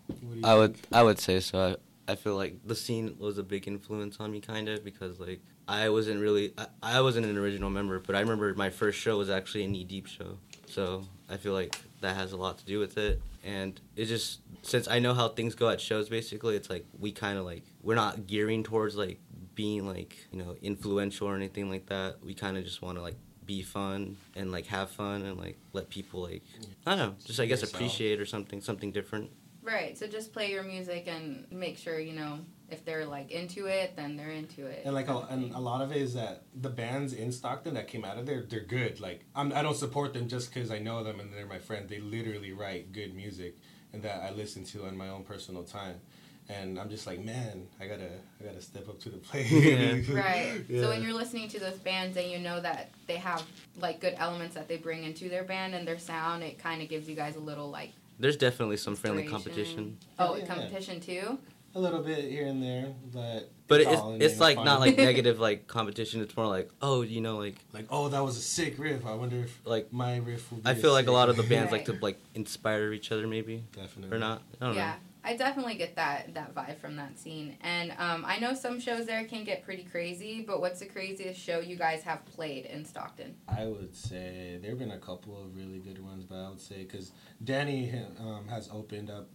What 0.08 0.34
do 0.34 0.40
you 0.40 0.46
I 0.46 0.56
would 0.56 0.76
think? 0.76 0.88
I 0.94 1.04
would 1.04 1.20
say 1.20 1.40
so. 1.40 1.78
I, 2.08 2.12
I 2.12 2.16
feel 2.16 2.36
like 2.36 2.66
the 2.66 2.76
scene 2.76 3.16
was 3.20 3.38
a 3.38 3.44
big 3.44 3.68
influence 3.68 4.18
on 4.20 4.32
me, 4.32 4.40
kind 4.40 4.70
of, 4.70 4.86
because 4.86 5.20
like 5.20 5.42
I 5.68 5.90
wasn't 5.90 6.22
really 6.22 6.54
I, 6.58 6.68
I 6.82 7.02
wasn't 7.02 7.26
an 7.26 7.38
original 7.38 7.70
member, 7.70 8.00
but 8.00 8.16
I 8.16 8.22
remember 8.22 8.54
my 8.54 8.70
first 8.70 9.00
show 9.00 9.18
was 9.18 9.30
actually 9.30 9.66
a 9.66 9.68
knee 9.68 9.84
deep 9.84 10.08
show, 10.08 10.38
so 10.68 11.04
I 11.30 11.38
feel 11.38 11.54
like 11.54 11.76
that 12.02 12.16
has 12.16 12.32
a 12.32 12.38
lot 12.38 12.60
to 12.60 12.66
do 12.66 12.80
with 12.80 12.98
it. 12.98 13.22
And 13.44 13.80
it 13.96 14.06
just 14.06 14.40
since 14.62 14.88
I 14.88 15.00
know 15.00 15.14
how 15.14 15.30
things 15.30 15.56
go 15.56 15.70
at 15.70 15.82
shows, 15.82 16.08
basically, 16.08 16.56
it's 16.56 16.70
like 16.70 16.86
we 16.98 17.12
kind 17.12 17.38
of 17.38 17.46
like 17.46 17.64
we're 17.82 17.96
not 17.96 18.28
gearing 18.28 18.64
towards 18.64 18.96
like 18.96 19.20
being 19.58 19.88
like 19.88 20.16
you 20.32 20.38
know 20.38 20.56
influential 20.62 21.28
or 21.28 21.36
anything 21.36 21.70
like 21.70 21.88
that. 21.88 22.24
We 22.24 22.34
kind 22.34 22.58
of 22.58 22.64
just 22.64 22.82
want 22.82 22.98
to 22.98 23.02
like 23.02 23.18
be 23.46 23.64
fun 23.64 24.18
and 24.36 24.52
like 24.52 24.68
have 24.68 24.92
fun 24.92 25.24
and 25.24 25.38
like 25.38 25.58
let 25.74 25.90
people 25.90 26.22
like 26.22 26.44
I 26.86 26.92
don't 26.92 27.00
know, 27.00 27.16
just 27.26 27.40
I 27.42 27.46
guess 27.48 27.64
appreciate 27.64 28.22
or 28.22 28.26
something 28.26 28.62
something 28.62 28.92
different. 28.92 29.32
Right. 29.64 29.98
So 29.98 30.08
just 30.08 30.32
play 30.32 30.52
your 30.52 30.64
music 30.64 31.08
and 31.08 31.46
make 31.52 31.78
sure 31.78 32.00
you 32.00 32.14
know 32.14 32.40
if 32.70 32.86
they're 32.86 33.06
like 33.06 33.32
into 33.32 33.66
it, 33.66 33.96
then 33.96 34.16
they're 34.16 34.30
into 34.30 34.66
it. 34.66 34.84
And 34.86 34.94
like, 34.94 35.08
a, 35.08 35.20
and 35.30 35.54
a 35.56 35.60
lot 35.60 35.82
of 35.82 35.92
it 35.92 36.02
is 36.02 36.14
that 36.16 36.44
the 36.54 36.70
bands 36.70 37.14
in 37.14 37.32
Stockton 37.32 37.74
that 37.76 37.88
came 37.88 38.04
out 38.04 38.18
of 38.18 38.26
there, 38.26 38.46
they're 38.48 38.60
good. 38.60 39.00
Like, 39.00 39.24
I'm, 39.36 39.54
I 39.54 39.62
don't 39.62 39.78
support 39.78 40.14
them 40.14 40.28
just 40.28 40.54
because 40.54 40.70
I 40.70 40.80
know 40.80 41.02
them 41.04 41.22
and 41.22 41.32
they're 41.34 41.46
my 41.48 41.60
friend. 41.60 41.88
They 41.88 42.00
literally 42.00 42.52
write 42.52 42.92
good 42.92 43.16
music, 43.16 43.58
and 43.94 44.04
that 44.04 44.22
I 44.22 44.32
listen 44.32 44.66
to 44.66 44.86
on 44.86 44.98
my 44.98 45.08
own 45.08 45.24
personal 45.24 45.64
time. 45.64 46.02
And 46.50 46.80
I'm 46.80 46.90
just 46.90 47.06
like, 47.08 47.24
man, 47.24 47.68
I 47.82 47.88
gotta, 47.88 48.10
I 48.40 48.44
gotta 48.46 48.62
step 48.62 48.88
up 48.88 49.00
to 49.02 49.10
the 49.10 49.18
plate. 49.28 49.48
Yeah. 49.52 50.16
Right. 50.16 50.62
Yeah. 50.70 50.82
So 50.82 50.90
when 50.90 51.02
you're 51.04 51.14
listening 51.14 51.50
to 51.50 51.60
those 51.60 51.78
bands 51.80 52.16
and 52.18 52.30
you 52.32 52.40
know 52.40 52.62
that 52.62 52.90
they 53.08 53.18
have 53.18 53.44
like 53.80 54.00
good 54.00 54.16
elements 54.18 54.56
that 54.56 54.68
they 54.70 54.78
bring 54.78 55.04
into 55.04 55.28
their 55.30 55.44
band 55.44 55.76
and 55.76 55.86
their 55.88 56.00
sound, 56.00 56.44
it 56.44 56.58
kind 56.60 56.82
of 56.82 56.88
gives 56.90 57.10
you 57.10 57.16
guys 57.16 57.36
a 57.36 57.40
little 57.40 57.70
like 57.70 57.92
There's 58.20 58.38
definitely 58.38 58.78
some 58.78 58.96
friendly 58.96 59.26
competition, 59.28 59.98
oh 60.20 60.36
Yeah, 60.36 60.42
yeah. 60.42 60.48
competition 60.48 61.00
too. 61.02 61.38
a 61.76 61.80
little 61.80 62.02
bit 62.02 62.32
here 62.32 62.48
and 62.48 62.64
there, 62.64 62.94
but 63.14 63.50
but 63.68 63.82
it's 63.82 63.92
it's 63.92 64.24
it's 64.34 64.40
like 64.40 64.56
fun. 64.56 64.66
not 64.66 64.80
like 64.80 64.98
negative 65.10 65.40
like 65.40 65.68
competition. 65.68 66.22
It's 66.22 66.36
more 66.38 66.48
like 66.48 66.70
oh 66.82 67.02
you 67.02 67.20
know 67.22 67.38
like 67.38 67.56
like, 67.74 67.86
oh, 67.90 68.08
that 68.10 68.24
was 68.24 68.38
a 68.38 68.42
sick 68.42 68.76
riff. 68.80 69.06
I 69.06 69.14
wonder 69.16 69.36
if 69.38 69.60
like 69.66 69.92
my 69.92 70.18
riff 70.18 70.50
will 70.50 70.60
be. 70.60 70.70
I 70.70 70.74
feel 70.76 70.94
like 70.94 71.08
a 71.08 71.12
lot 71.12 71.28
of 71.30 71.36
the 71.36 71.44
riff. 71.44 71.50
bands 71.50 71.72
like 71.74 71.86
to 71.86 71.94
like 72.02 72.20
inspire 72.36 72.94
each 72.94 73.12
other 73.12 73.28
maybe 73.28 73.64
definitely 73.76 74.16
or 74.16 74.20
not. 74.20 74.42
I 74.62 74.66
don't 74.68 74.76
yeah. 74.76 74.92
know. 74.92 74.96
I 75.28 75.36
definitely 75.36 75.76
get 75.76 75.98
that 75.98 76.34
that 76.36 76.56
vibe 76.56 76.78
from 76.78 76.96
that 76.96 77.20
scene, 77.20 77.58
and 77.60 77.92
um, 77.98 78.24
I 78.26 78.40
know 78.40 78.54
some 78.54 78.80
shows 78.80 79.06
there 79.06 79.26
can 79.26 79.44
get 79.44 79.62
pretty 79.62 79.84
crazy. 79.84 80.42
But 80.42 80.62
what's 80.62 80.80
the 80.80 80.86
craziest 80.86 81.38
show 81.38 81.60
you 81.60 81.76
guys 81.76 82.02
have 82.04 82.26
played 82.26 82.66
in 82.66 82.86
Stockton? 82.86 83.36
I 83.46 83.66
would 83.66 83.94
say 83.94 84.58
there 84.62 84.72
have 84.72 84.80
been 84.80 84.92
a 84.92 84.98
couple 85.00 85.38
of 85.44 85.54
really 85.58 85.80
good 85.80 86.02
ones, 86.02 86.24
but 86.24 86.38
I 86.38 86.48
would 86.50 86.62
say 86.62 86.84
because 86.84 87.12
Danny 87.44 87.92
um, 88.22 88.48
has 88.48 88.70
opened 88.72 89.10
up 89.10 89.28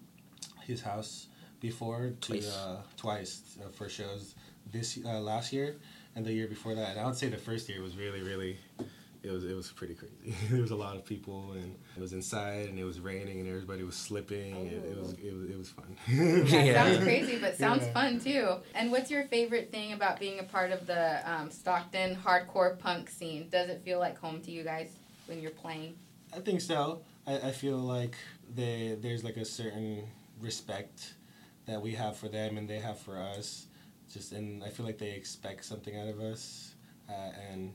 his 0.63 0.81
house 0.81 1.27
before 1.61 2.15
to 2.23 2.33
Twice. 2.33 2.57
uh, 2.57 2.77
twice 2.97 3.59
uh, 3.63 3.69
for 3.69 3.91
shows 3.91 4.35
this 4.73 4.99
uh, 5.05 5.21
last 5.21 5.53
year 5.53 5.77
and 6.17 6.25
the 6.25 6.33
year 6.33 6.49
before 6.49 6.75
that. 6.75 6.93
And 6.93 7.01
I 7.01 7.05
would 7.05 7.17
say 7.17 7.29
the 7.29 7.37
first 7.37 7.69
year 7.69 7.83
was 7.83 7.99
really 7.99 8.23
really. 8.23 8.57
It 9.23 9.31
was 9.31 9.45
it 9.45 9.55
was 9.55 9.71
pretty 9.71 9.95
crazy. 9.95 10.35
there 10.51 10.61
was 10.61 10.73
a 10.73 10.77
lot 10.77 10.97
of 10.97 11.05
people 11.05 11.53
and 11.53 11.77
it 11.97 12.01
was 12.01 12.13
inside 12.13 12.69
and 12.69 12.79
it 12.79 12.85
was 12.85 12.99
raining 12.99 13.39
and 13.41 13.49
everybody 13.49 13.85
was 13.85 13.95
slipping. 13.95 14.67
It, 14.67 14.85
it 14.85 14.99
was 14.99 15.13
it 15.13 15.33
was 15.33 15.51
it 15.51 15.59
was 15.59 15.69
fun. 15.69 15.97
That 16.09 16.49
Yeah. 16.65 16.85
sounds 16.85 17.05
crazy, 17.05 17.39
but 17.39 17.57
sounds 17.57 17.85
Yeah. 17.85 17.93
fun 17.93 18.21
too. 18.21 18.55
And 18.75 18.91
what's 18.91 19.11
your 19.11 19.25
favorite 19.25 19.71
thing 19.71 19.93
about 19.93 20.19
being 20.19 20.41
a 20.41 20.45
part 20.45 20.73
of 20.73 20.87
the 20.87 21.21
um, 21.31 21.51
Stockton 21.51 22.17
hardcore 22.17 22.79
punk 22.79 23.09
scene? 23.11 23.49
Does 23.49 23.69
it 23.69 23.83
feel 23.85 24.01
like 24.01 24.19
home 24.19 24.41
to 24.43 24.51
you 24.51 24.65
guys 24.65 24.91
when 25.27 25.41
you're 25.41 25.53
playing? 25.53 25.95
I 26.35 26.41
think 26.41 26.61
so. 26.61 27.03
I, 27.27 27.35
I 27.39 27.51
feel 27.53 27.77
like 27.79 28.17
they 28.53 28.97
there's 29.01 29.23
like 29.23 29.37
a 29.37 29.45
certain 29.45 30.05
respect 30.41 31.15
that 31.67 31.81
we 31.81 31.93
have 31.93 32.17
for 32.17 32.29
them 32.29 32.59
and 32.59 32.69
they 32.69 32.81
have 32.81 32.99
for 32.99 33.19
us. 33.19 33.67
Just 34.13 34.33
and 34.33 34.65
I 34.65 34.71
feel 34.71 34.85
like 34.85 34.99
they 34.99 35.13
expect 35.13 35.65
something 35.65 35.97
out 35.97 36.09
of 36.09 36.21
us, 36.21 36.75
uh, 37.09 37.31
and 37.51 37.73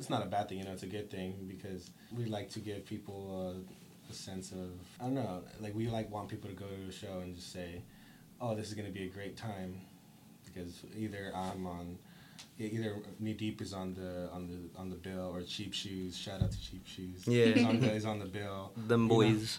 it's 0.00 0.08
not 0.10 0.22
a 0.22 0.26
bad 0.26 0.48
thing. 0.48 0.58
You 0.58 0.64
know, 0.64 0.72
it's 0.72 0.82
a 0.82 0.86
good 0.98 1.10
thing 1.10 1.34
because 1.46 1.90
we 2.16 2.24
like 2.24 2.48
to 2.50 2.58
give 2.60 2.86
people 2.86 3.54
a, 3.54 4.10
a 4.10 4.14
sense 4.14 4.50
of 4.50 4.70
I 4.98 5.04
don't 5.04 5.14
know. 5.14 5.42
Like 5.60 5.74
we 5.74 5.88
like 5.88 6.10
want 6.10 6.28
people 6.28 6.48
to 6.48 6.56
go 6.56 6.64
to 6.66 6.88
a 6.88 6.92
show 6.92 7.20
and 7.22 7.34
just 7.36 7.52
say, 7.52 7.82
"Oh, 8.40 8.54
this 8.56 8.68
is 8.68 8.74
gonna 8.74 8.88
be 8.90 9.04
a 9.04 9.08
great 9.08 9.36
time," 9.36 9.80
because 10.46 10.82
either 10.96 11.30
I'm 11.34 11.66
on. 11.66 11.98
Either 12.58 12.96
Knee 13.18 13.34
Deep 13.34 13.60
is 13.60 13.72
on 13.74 13.94
the 13.94 14.30
on 14.32 14.46
the 14.48 14.78
on 14.80 14.88
the 14.88 14.96
bill 14.96 15.30
or 15.34 15.42
Cheap 15.42 15.74
Shoes. 15.74 16.16
Shout 16.16 16.42
out 16.42 16.50
to 16.50 16.60
Cheap 16.60 16.86
Shoes 16.86 17.26
Yeah. 17.26 17.44
is 17.44 17.64
on 17.64 17.80
the, 17.80 17.92
is 17.92 18.04
on 18.06 18.18
the 18.18 18.24
bill. 18.26 18.72
Them 18.88 19.02
You 19.02 19.08
know, 19.08 19.14
boys. 19.14 19.58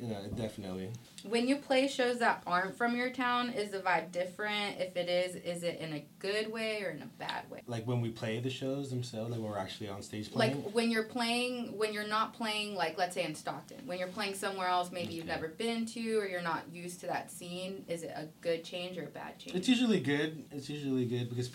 You 0.00 0.08
know, 0.08 0.22
definitely. 0.34 0.90
When 1.24 1.46
you 1.46 1.56
play 1.56 1.86
shows 1.86 2.18
that 2.20 2.42
aren't 2.46 2.76
from 2.76 2.96
your 2.96 3.10
town, 3.10 3.50
is 3.50 3.70
the 3.70 3.78
vibe 3.78 4.10
different? 4.12 4.80
If 4.80 4.96
it 4.96 5.08
is, 5.08 5.36
is 5.36 5.62
it 5.62 5.78
in 5.78 5.92
a 5.92 6.04
good 6.18 6.50
way 6.50 6.82
or 6.82 6.90
in 6.90 7.02
a 7.02 7.06
bad 7.18 7.50
way? 7.50 7.60
Like 7.66 7.86
when 7.86 8.00
we 8.00 8.08
play 8.08 8.40
the 8.40 8.48
shows 8.48 8.88
themselves, 8.88 9.30
like 9.30 9.40
when 9.40 9.50
we're 9.50 9.58
actually 9.58 9.88
on 9.88 10.02
stage 10.02 10.32
playing. 10.32 10.62
Like 10.62 10.74
when 10.74 10.90
you're 10.90 11.04
playing, 11.04 11.76
when 11.76 11.92
you're 11.92 12.08
not 12.08 12.32
playing, 12.32 12.74
like 12.74 12.96
let's 12.96 13.14
say 13.14 13.24
in 13.24 13.34
Stockton, 13.34 13.82
when 13.84 13.98
you're 13.98 14.08
playing 14.08 14.34
somewhere 14.34 14.68
else, 14.68 14.90
maybe 14.90 15.12
you've 15.12 15.26
never 15.26 15.48
been 15.48 15.84
to 15.86 16.18
or 16.18 16.26
you're 16.26 16.40
not 16.40 16.62
used 16.72 17.00
to 17.00 17.06
that 17.06 17.30
scene, 17.30 17.84
is 17.86 18.02
it 18.02 18.12
a 18.16 18.26
good 18.40 18.64
change 18.64 18.96
or 18.96 19.04
a 19.04 19.08
bad 19.08 19.38
change? 19.38 19.54
It's 19.54 19.68
usually 19.68 20.00
good. 20.00 20.44
It's 20.50 20.70
usually 20.70 21.04
good 21.04 21.28
because 21.28 21.50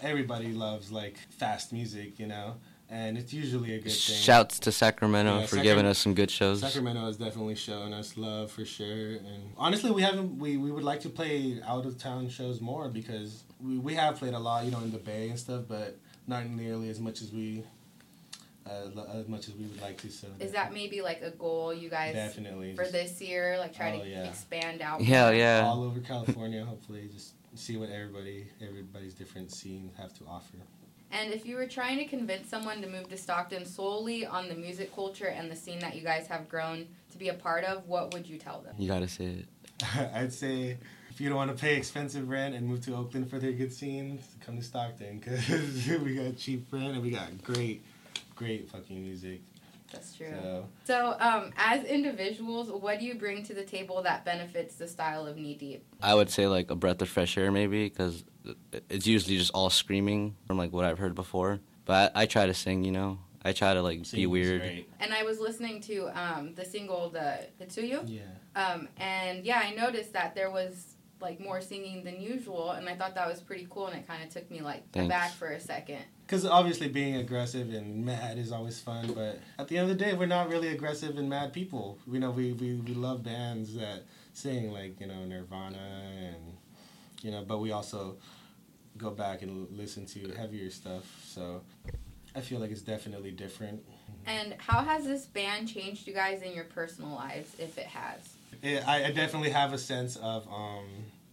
everybody 0.00 0.52
loves 0.52 0.92
like 0.92 1.18
fast 1.30 1.72
music, 1.72 2.20
you 2.20 2.26
know, 2.26 2.54
and 2.94 3.18
it's 3.18 3.32
usually 3.34 3.74
a 3.74 3.78
good 3.78 3.90
thing. 3.90 4.16
Shouts 4.28 4.58
to 4.60 4.70
Sacramento 4.72 5.40
Yeah, 5.40 5.46
for 5.46 5.56
Sacram- 5.56 5.62
giving 5.64 5.86
us 5.86 5.98
some 5.98 6.14
good 6.14 6.30
shows. 6.30 6.60
Sacramento 6.60 7.04
has 7.06 7.16
definitely 7.16 7.56
shown 7.56 7.92
us 7.92 8.16
love 8.16 8.52
for 8.52 8.64
sure, 8.64 9.08
and 9.16 9.52
honestly, 9.56 9.90
we 9.90 10.02
haven't. 10.02 10.38
We, 10.38 10.56
we 10.56 10.70
would 10.70 10.84
like 10.84 11.00
to 11.00 11.10
play 11.10 11.60
out 11.66 11.86
of 11.86 11.98
town 11.98 12.28
shows 12.28 12.60
more 12.60 12.88
because 12.88 13.42
we, 13.60 13.78
we 13.78 13.94
have 13.94 14.16
played 14.20 14.34
a 14.34 14.38
lot, 14.38 14.64
you 14.64 14.70
know, 14.70 14.78
in 14.80 14.92
the 14.92 14.98
Bay 14.98 15.28
and 15.28 15.38
stuff, 15.38 15.62
but 15.68 15.98
not 16.26 16.46
nearly 16.46 16.88
as 16.88 17.00
much 17.00 17.20
as 17.20 17.32
we 17.32 17.64
uh, 18.66 18.90
as 19.12 19.26
much 19.28 19.48
as 19.48 19.54
we 19.54 19.64
would 19.66 19.80
like 19.82 19.98
to. 20.02 20.08
So 20.10 20.28
Is 20.38 20.52
that 20.52 20.72
maybe 20.72 21.02
like 21.02 21.20
a 21.22 21.30
goal 21.32 21.74
you 21.74 21.90
guys 21.90 22.14
definitely 22.14 22.74
for 22.76 22.86
this 22.86 23.20
year? 23.20 23.58
Like 23.58 23.74
try 23.74 23.96
Oh, 23.98 24.02
to 24.04 24.08
yeah. 24.08 24.24
expand 24.28 24.80
out. 24.82 25.00
Yeah, 25.00 25.30
yeah. 25.30 25.64
all 25.66 25.82
over 25.82 25.98
California? 26.00 26.64
hopefully, 26.64 27.08
just 27.12 27.34
see 27.56 27.76
what 27.76 27.90
everybody 27.90 28.46
everybody's 28.66 29.14
different 29.14 29.52
scenes 29.52 29.92
have 29.96 30.14
to 30.18 30.24
offer. 30.28 30.58
And 31.14 31.32
if 31.32 31.46
you 31.46 31.54
were 31.54 31.68
trying 31.68 31.98
to 31.98 32.04
convince 32.06 32.48
someone 32.48 32.82
to 32.82 32.88
move 32.88 33.08
to 33.08 33.16
Stockton 33.16 33.64
solely 33.64 34.26
on 34.26 34.48
the 34.48 34.54
music 34.56 34.92
culture 34.92 35.28
and 35.28 35.48
the 35.48 35.54
scene 35.54 35.78
that 35.78 35.94
you 35.94 36.02
guys 36.02 36.26
have 36.26 36.48
grown 36.48 36.88
to 37.12 37.18
be 37.18 37.28
a 37.28 37.34
part 37.34 37.62
of, 37.62 37.86
what 37.86 38.12
would 38.12 38.26
you 38.26 38.36
tell 38.36 38.60
them? 38.62 38.74
You 38.76 38.88
gotta 38.88 39.06
say 39.06 39.24
it. 39.26 39.46
I'd 40.12 40.32
say 40.32 40.76
if 41.10 41.20
you 41.20 41.28
don't 41.28 41.38
want 41.38 41.56
to 41.56 41.56
pay 41.56 41.76
expensive 41.76 42.28
rent 42.28 42.56
and 42.56 42.66
move 42.66 42.84
to 42.86 42.96
Oakland 42.96 43.30
for 43.30 43.38
their 43.38 43.52
good 43.52 43.72
scenes, 43.72 44.26
come 44.44 44.56
to 44.56 44.62
Stockton 44.64 45.20
because 45.20 45.48
we 46.02 46.16
got 46.16 46.36
cheap 46.36 46.66
rent 46.72 46.94
and 46.94 47.02
we 47.02 47.10
got 47.10 47.40
great, 47.44 47.84
great 48.34 48.68
fucking 48.68 49.00
music. 49.00 49.40
That's 49.94 50.14
true. 50.14 50.34
So 50.42 50.66
So, 50.84 51.16
um, 51.20 51.52
as 51.56 51.84
individuals, 51.84 52.70
what 52.70 52.98
do 53.00 53.06
you 53.06 53.14
bring 53.14 53.42
to 53.44 53.54
the 53.54 53.64
table 53.64 54.02
that 54.02 54.24
benefits 54.24 54.74
the 54.76 54.86
style 54.88 55.26
of 55.26 55.36
Knee 55.36 55.54
Deep? 55.54 55.84
I 56.02 56.14
would 56.14 56.30
say 56.30 56.46
like 56.46 56.70
a 56.70 56.74
breath 56.76 57.00
of 57.02 57.08
fresh 57.08 57.36
air 57.38 57.50
maybe 57.50 57.88
because 57.88 58.24
it's 58.90 59.06
usually 59.06 59.38
just 59.38 59.50
all 59.54 59.70
screaming 59.70 60.36
from 60.46 60.58
like 60.58 60.72
what 60.72 60.84
I've 60.84 60.98
heard 60.98 61.14
before. 61.14 61.60
But 61.84 62.12
I, 62.14 62.22
I 62.22 62.26
try 62.26 62.46
to 62.46 62.54
sing, 62.54 62.84
you 62.84 62.92
know. 62.92 63.18
I 63.46 63.52
try 63.52 63.74
to 63.74 63.82
like 63.82 64.10
be 64.10 64.26
weird. 64.26 64.62
great. 64.62 64.88
And 65.00 65.12
I 65.12 65.22
was 65.22 65.38
listening 65.38 65.80
to 65.82 66.08
um, 66.18 66.54
the 66.54 66.64
single, 66.64 67.10
the 67.10 67.40
Hitsuyu, 67.60 68.00
Yeah. 68.08 68.20
um, 68.56 68.88
and 68.96 69.44
yeah, 69.44 69.60
I 69.62 69.74
noticed 69.74 70.14
that 70.14 70.34
there 70.34 70.50
was 70.50 70.94
like 71.20 71.40
more 71.40 71.60
singing 71.60 72.04
than 72.04 72.20
usual, 72.22 72.70
and 72.70 72.88
I 72.88 72.94
thought 72.96 73.14
that 73.14 73.28
was 73.28 73.40
pretty 73.40 73.66
cool, 73.68 73.86
and 73.88 73.96
it 73.98 74.06
kind 74.08 74.22
of 74.22 74.30
took 74.30 74.50
me 74.50 74.62
like 74.62 74.90
Thanks. 74.92 75.06
aback 75.06 75.32
for 75.32 75.48
a 75.48 75.60
second. 75.60 76.02
Because 76.26 76.46
obviously 76.46 76.88
being 76.88 77.16
aggressive 77.16 77.72
and 77.74 78.04
mad 78.04 78.38
is 78.38 78.50
always 78.50 78.80
fun, 78.80 79.12
but 79.12 79.40
at 79.58 79.68
the 79.68 79.76
end 79.76 79.90
of 79.90 79.98
the 79.98 80.04
day, 80.04 80.14
we're 80.14 80.24
not 80.24 80.48
really 80.48 80.68
aggressive 80.68 81.18
and 81.18 81.28
mad 81.28 81.52
people. 81.52 81.98
You 82.10 82.18
know, 82.18 82.30
we, 82.30 82.52
we, 82.54 82.76
we 82.76 82.94
love 82.94 83.22
bands 83.22 83.74
that 83.74 84.04
sing 84.32 84.72
like, 84.72 84.98
you 85.00 85.06
know, 85.06 85.24
Nirvana 85.26 85.76
and, 86.18 86.56
you 87.20 87.30
know, 87.30 87.44
but 87.46 87.58
we 87.58 87.72
also 87.72 88.16
go 88.96 89.10
back 89.10 89.42
and 89.42 89.68
listen 89.70 90.06
to 90.06 90.32
heavier 90.32 90.70
stuff. 90.70 91.04
So 91.26 91.60
I 92.34 92.40
feel 92.40 92.58
like 92.58 92.70
it's 92.70 92.80
definitely 92.80 93.30
different. 93.30 93.84
And 94.26 94.54
how 94.56 94.82
has 94.82 95.04
this 95.04 95.26
band 95.26 95.68
changed 95.68 96.06
you 96.06 96.14
guys 96.14 96.40
in 96.40 96.54
your 96.54 96.64
personal 96.64 97.10
lives, 97.10 97.54
if 97.58 97.76
it 97.76 97.86
has? 97.86 98.20
It, 98.62 98.86
I, 98.88 99.04
I 99.04 99.10
definitely 99.10 99.50
have 99.50 99.74
a 99.74 99.78
sense 99.78 100.16
of, 100.16 100.48
um, 100.48 100.86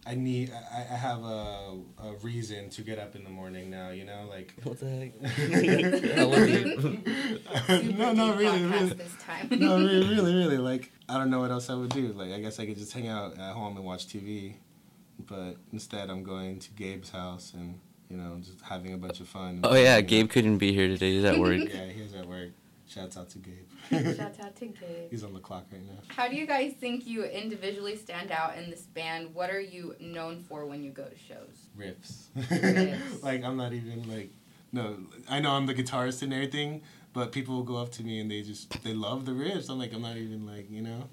I 0.04 0.16
need, 0.16 0.52
I, 0.72 0.80
I 0.80 0.96
have 0.96 1.22
a, 1.22 1.78
a 2.02 2.12
reason 2.22 2.68
to 2.70 2.82
get 2.82 2.98
up 2.98 3.14
in 3.14 3.22
the 3.22 3.30
morning 3.30 3.70
now, 3.70 3.90
you 3.90 4.04
know, 4.04 4.26
like. 4.28 4.52
What 4.64 4.80
the 4.80 4.88
heck? 4.88 5.12
I 6.18 6.22
love 6.24 6.48
you. 6.48 7.92
No, 7.96 8.12
no, 8.12 8.34
really, 8.34 8.64
really. 8.64 8.88
This 8.88 9.16
time. 9.22 9.48
no, 9.50 9.76
really, 9.76 10.08
really, 10.14 10.34
really. 10.34 10.58
Like, 10.58 10.90
I 11.08 11.18
don't 11.18 11.30
know 11.30 11.40
what 11.40 11.52
else 11.52 11.70
I 11.70 11.74
would 11.74 11.90
do. 11.90 12.08
Like, 12.14 12.32
I 12.32 12.40
guess 12.40 12.58
I 12.58 12.66
could 12.66 12.78
just 12.78 12.92
hang 12.92 13.06
out 13.06 13.38
at 13.38 13.52
home 13.52 13.76
and 13.76 13.84
watch 13.84 14.08
TV. 14.08 14.54
But 15.24 15.56
instead, 15.72 16.10
I'm 16.10 16.24
going 16.24 16.58
to 16.58 16.70
Gabe's 16.72 17.10
house 17.10 17.52
and, 17.54 17.78
you 18.10 18.16
know, 18.16 18.38
just 18.40 18.60
having 18.62 18.94
a 18.94 18.98
bunch 18.98 19.20
of 19.20 19.28
fun. 19.28 19.60
Oh 19.62 19.76
yeah, 19.76 20.00
Gabe 20.00 20.28
couldn't 20.28 20.58
be 20.58 20.72
here 20.72 20.88
today. 20.88 21.12
He's 21.12 21.24
at 21.24 21.38
work. 21.38 21.58
Yeah, 21.58 21.86
he's 21.86 22.12
at 22.14 22.26
work. 22.26 22.50
Shouts 22.92 23.16
out 23.16 23.30
to 23.30 23.38
Gabe. 23.38 24.16
Shouts 24.16 24.38
out 24.44 24.56
to 24.56 24.66
Gabe. 24.66 25.10
he's 25.10 25.24
on 25.24 25.32
the 25.32 25.40
clock 25.40 25.66
right 25.72 25.80
now. 25.86 25.98
How 26.08 26.28
do 26.28 26.36
you 26.36 26.46
guys 26.46 26.74
think 26.78 27.06
you 27.06 27.24
individually 27.24 27.96
stand 27.96 28.30
out 28.30 28.56
in 28.58 28.68
this 28.70 28.82
band? 28.82 29.34
What 29.34 29.50
are 29.50 29.60
you 29.60 29.94
known 30.00 30.42
for 30.48 30.66
when 30.66 30.82
you 30.82 30.90
go 30.90 31.04
to 31.04 31.16
shows? 31.18 31.68
Riffs. 31.78 32.26
Riffs. 32.36 32.98
like, 33.22 33.44
I'm 33.44 33.56
not 33.56 33.72
even, 33.72 34.08
like, 34.12 34.30
no, 34.72 34.96
I 35.28 35.40
know 35.40 35.52
I'm 35.52 35.66
the 35.66 35.74
guitarist 35.74 36.22
and 36.22 36.32
everything, 36.34 36.82
but 37.14 37.32
people 37.32 37.54
will 37.56 37.62
go 37.62 37.76
up 37.76 37.92
to 37.92 38.02
me 38.02 38.20
and 38.20 38.30
they 38.30 38.42
just, 38.42 38.82
they 38.84 38.92
love 38.94 39.24
the 39.24 39.32
riffs. 39.32 39.70
I'm 39.70 39.78
like, 39.78 39.92
I'm 39.94 40.02
not 40.02 40.16
even, 40.16 40.46
like, 40.46 40.70
you 40.70 40.82
know? 40.82 41.08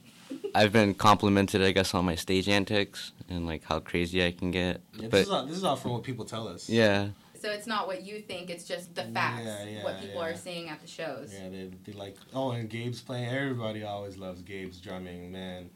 I've 0.54 0.74
been 0.74 0.94
complimented, 0.94 1.62
I 1.62 1.72
guess, 1.72 1.94
on 1.94 2.06
my 2.06 2.16
stage 2.16 2.48
antics 2.50 3.14
and 3.30 3.48
like 3.48 3.64
how 3.64 3.80
crazy 3.80 4.24
I 4.24 4.32
can 4.32 4.52
get. 4.52 4.82
Yeah, 4.94 5.02
this, 5.04 5.10
But 5.10 5.20
is 5.22 5.30
all, 5.30 5.46
this 5.46 5.58
is 5.58 5.64
all 5.64 5.76
from 5.76 5.92
what 5.94 6.04
people 6.04 6.24
tell 6.26 6.48
us. 6.48 6.70
yeah, 6.70 7.10
So 7.40 7.50
it's 7.52 7.68
not 7.68 7.88
what 7.88 8.04
you 8.04 8.20
think, 8.22 8.50
it's 8.50 8.66
just 8.66 8.94
the 8.96 9.04
facts, 9.06 9.44
Yeah, 9.46 9.64
yeah, 9.66 9.84
what 9.84 10.02
people 10.02 10.22
yeah. 10.22 10.28
are 10.28 10.36
seeing 10.36 10.70
at 10.70 10.82
the 10.82 10.88
shows. 10.88 11.34
Yeah, 11.34 11.50
they 11.50 11.72
they 11.86 11.94
like. 11.94 12.18
Oh, 12.34 12.52
and 12.52 12.70
Gabe's 12.70 13.02
playing. 13.02 13.30
Everybody 13.30 13.84
always 13.84 14.18
loves 14.18 14.42
Gabe's 14.42 14.80
drumming. 14.80 15.32
Man, 15.32 15.70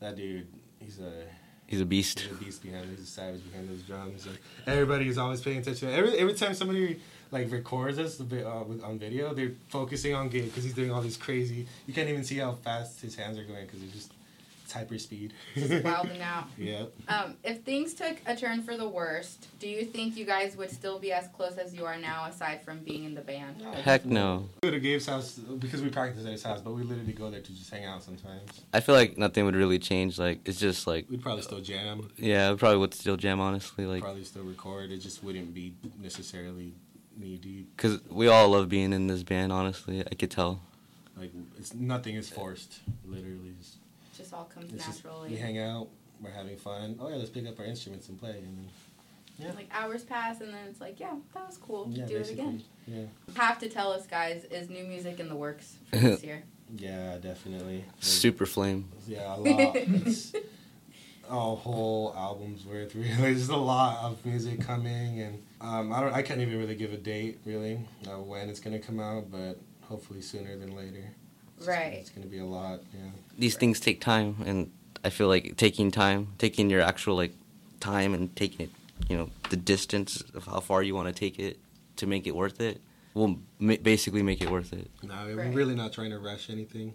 that 0.00 0.16
dude, 0.16 0.46
he's 0.78 0.98
a 0.98 1.24
he's 1.66 1.80
a 1.80 1.84
beast. 1.84 2.20
he's 2.20 2.32
a 2.32 2.34
beast 2.34 2.62
behind. 2.62 2.90
He's 2.90 3.00
a 3.00 3.06
savage 3.06 3.42
behind 3.50 3.68
those 3.68 3.82
drums. 3.82 4.26
Like 4.26 4.40
everybody 4.66 5.08
is 5.08 5.18
always 5.18 5.40
paying 5.40 5.58
attention. 5.58 5.90
Every 5.90 6.16
every 6.18 6.34
time 6.34 6.54
somebody 6.54 7.00
like 7.30 7.50
records 7.52 7.98
us 7.98 8.18
a 8.18 8.24
bit, 8.24 8.44
uh, 8.44 8.64
with, 8.66 8.82
on 8.82 8.98
video, 8.98 9.32
they're 9.34 9.52
focusing 9.68 10.14
on 10.14 10.28
Gabe 10.28 10.46
because 10.46 10.64
he's 10.64 10.74
doing 10.74 10.90
all 10.90 11.00
these 11.00 11.16
crazy. 11.16 11.66
You 11.86 11.94
can't 11.94 12.08
even 12.08 12.24
see 12.24 12.38
how 12.38 12.52
fast 12.52 13.00
his 13.02 13.14
hands 13.14 13.38
are 13.38 13.44
going 13.44 13.66
because 13.66 13.80
he's 13.80 13.92
just 13.92 14.12
it's 14.70 14.76
hyper 14.76 14.98
speed. 14.98 15.32
Just 15.56 15.82
wilding 15.84 16.22
out. 16.22 16.44
yeah. 16.56 16.84
Um, 17.08 17.36
if 17.42 17.62
things 17.62 17.92
took 17.92 18.16
a 18.26 18.36
turn 18.36 18.62
for 18.62 18.76
the 18.76 18.88
worst, 18.88 19.48
do 19.58 19.68
you 19.68 19.84
think 19.84 20.16
you 20.16 20.24
guys 20.24 20.56
would 20.56 20.70
still 20.70 21.00
be 21.00 21.12
as 21.12 21.26
close 21.28 21.56
as 21.58 21.74
you 21.74 21.84
are 21.86 21.98
now, 21.98 22.26
aside 22.26 22.62
from 22.62 22.78
being 22.78 23.02
in 23.02 23.14
the 23.14 23.20
band? 23.20 23.60
Heck 23.82 24.04
no. 24.04 24.48
We 24.62 24.68
go 24.68 24.74
to 24.76 24.80
Gabe's 24.80 25.06
house 25.06 25.32
because 25.34 25.82
we 25.82 25.88
practice 25.88 26.24
at 26.24 26.30
his 26.30 26.44
house, 26.44 26.60
but 26.60 26.72
we 26.72 26.84
literally 26.84 27.12
go 27.12 27.30
there 27.30 27.40
to 27.40 27.52
just 27.52 27.68
hang 27.68 27.84
out 27.84 28.04
sometimes. 28.04 28.60
I 28.72 28.78
feel 28.78 28.94
like 28.94 29.18
nothing 29.18 29.44
would 29.44 29.56
really 29.56 29.80
change. 29.80 30.20
Like 30.20 30.38
it's 30.44 30.60
just 30.60 30.86
like 30.86 31.10
We'd 31.10 31.20
probably 31.20 31.42
still 31.42 31.60
jam. 31.60 32.08
yeah, 32.16 32.52
I 32.52 32.54
probably 32.54 32.78
would 32.78 32.94
still 32.94 33.16
jam 33.16 33.40
honestly. 33.40 33.86
Like 33.86 34.02
probably 34.02 34.22
still 34.22 34.44
record. 34.44 34.92
It 34.92 34.98
just 34.98 35.24
wouldn't 35.24 35.52
be 35.52 35.74
necessarily 36.00 36.74
knee 37.16 37.38
deep. 37.38 37.76
because 37.76 38.00
we 38.08 38.28
all 38.28 38.48
love 38.50 38.68
being 38.68 38.92
in 38.92 39.08
this 39.08 39.24
band. 39.24 39.52
Honestly, 39.52 40.04
I 40.08 40.14
could 40.14 40.30
tell. 40.30 40.60
Like 41.16 41.32
it's 41.58 41.74
nothing 41.74 42.14
is 42.14 42.30
forced. 42.30 42.78
Literally, 43.04 43.52
just, 43.58 43.79
Just 44.20 44.34
all 44.34 44.44
comes 44.44 44.72
it's 44.72 44.84
just 44.86 45.04
naturally. 45.04 45.30
we 45.30 45.36
hang 45.36 45.58
out. 45.58 45.88
We're 46.20 46.30
having 46.30 46.56
fun. 46.56 46.96
Oh 47.00 47.08
yeah, 47.08 47.16
let's 47.16 47.30
pick 47.30 47.46
up 47.46 47.58
our 47.58 47.64
instruments 47.64 48.08
and 48.08 48.18
play. 48.18 48.36
And 48.38 48.68
Yeah. 49.38 49.52
Like 49.52 49.68
hours 49.72 50.02
pass, 50.04 50.40
and 50.42 50.52
then 50.52 50.66
it's 50.68 50.80
like, 50.80 51.00
yeah, 51.00 51.14
that 51.34 51.46
was 51.46 51.56
cool. 51.56 51.88
yeah, 51.90 52.04
do 52.06 52.16
it 52.18 52.30
again. 52.30 52.62
Yeah, 52.86 53.04
Have 53.36 53.58
to 53.60 53.68
tell 53.68 53.90
us, 53.92 54.06
guys, 54.06 54.44
is 54.50 54.68
new 54.68 54.84
music 54.84 55.18
in 55.20 55.28
the 55.28 55.36
works 55.36 55.76
for 55.90 55.96
this 55.98 56.22
year? 56.22 56.42
yeah, 56.76 57.16
definitely. 57.18 57.78
Like, 57.78 57.84
Super 58.00 58.44
flame. 58.46 58.88
Yeah, 59.08 59.34
a 59.34 59.38
lot. 59.38 59.76
it's 59.76 60.32
a 61.28 61.54
whole 61.54 62.12
album's 62.16 62.66
worth. 62.66 62.94
Really, 62.96 63.14
there's 63.16 63.48
a 63.48 63.56
lot 63.56 64.04
of 64.04 64.24
music 64.26 64.60
coming, 64.60 65.20
and 65.20 65.42
um, 65.62 65.92
I 65.92 66.00
don't. 66.00 66.12
I 66.12 66.20
can't 66.22 66.40
even 66.40 66.58
really 66.58 66.74
give 66.74 66.92
a 66.92 66.96
date 66.98 67.38
really 67.46 67.80
uh, 68.06 68.18
when 68.20 68.50
it's 68.50 68.60
gonna 68.60 68.78
come 68.78 69.00
out, 69.00 69.30
but 69.30 69.58
hopefully 69.82 70.20
sooner 70.20 70.56
than 70.58 70.76
later. 70.76 71.04
It's- 71.60 71.68
Right. 71.68 71.94
It's 71.94 72.10
gonna 72.10 72.26
be 72.26 72.38
a 72.38 72.44
lot. 72.44 72.80
Yeah. 72.94 73.10
These 73.38 73.56
things 73.56 73.80
take 73.80 74.00
time, 74.00 74.36
and 74.44 74.70
I 75.04 75.10
feel 75.10 75.28
like 75.28 75.56
taking 75.56 75.90
time, 75.90 76.28
taking 76.38 76.70
your 76.70 76.80
actual 76.80 77.16
like 77.16 77.34
time, 77.80 78.14
and 78.14 78.34
taking 78.36 78.66
it, 78.66 78.70
you 79.08 79.16
know, 79.16 79.30
the 79.50 79.56
distance 79.56 80.22
of 80.34 80.44
how 80.46 80.60
far 80.60 80.82
you 80.82 80.94
want 80.94 81.08
to 81.08 81.14
take 81.14 81.38
it 81.38 81.58
to 81.96 82.06
make 82.06 82.26
it 82.26 82.34
worth 82.34 82.60
it, 82.60 82.80
will 83.14 83.38
ma- 83.58 83.76
basically 83.82 84.22
make 84.22 84.40
it 84.40 84.50
worth 84.50 84.72
it. 84.72 84.90
No, 85.02 85.14
we're 85.26 85.36
Right. 85.36 85.54
really 85.54 85.74
not 85.74 85.92
trying 85.92 86.10
to 86.10 86.18
rush 86.18 86.48
anything. 86.50 86.94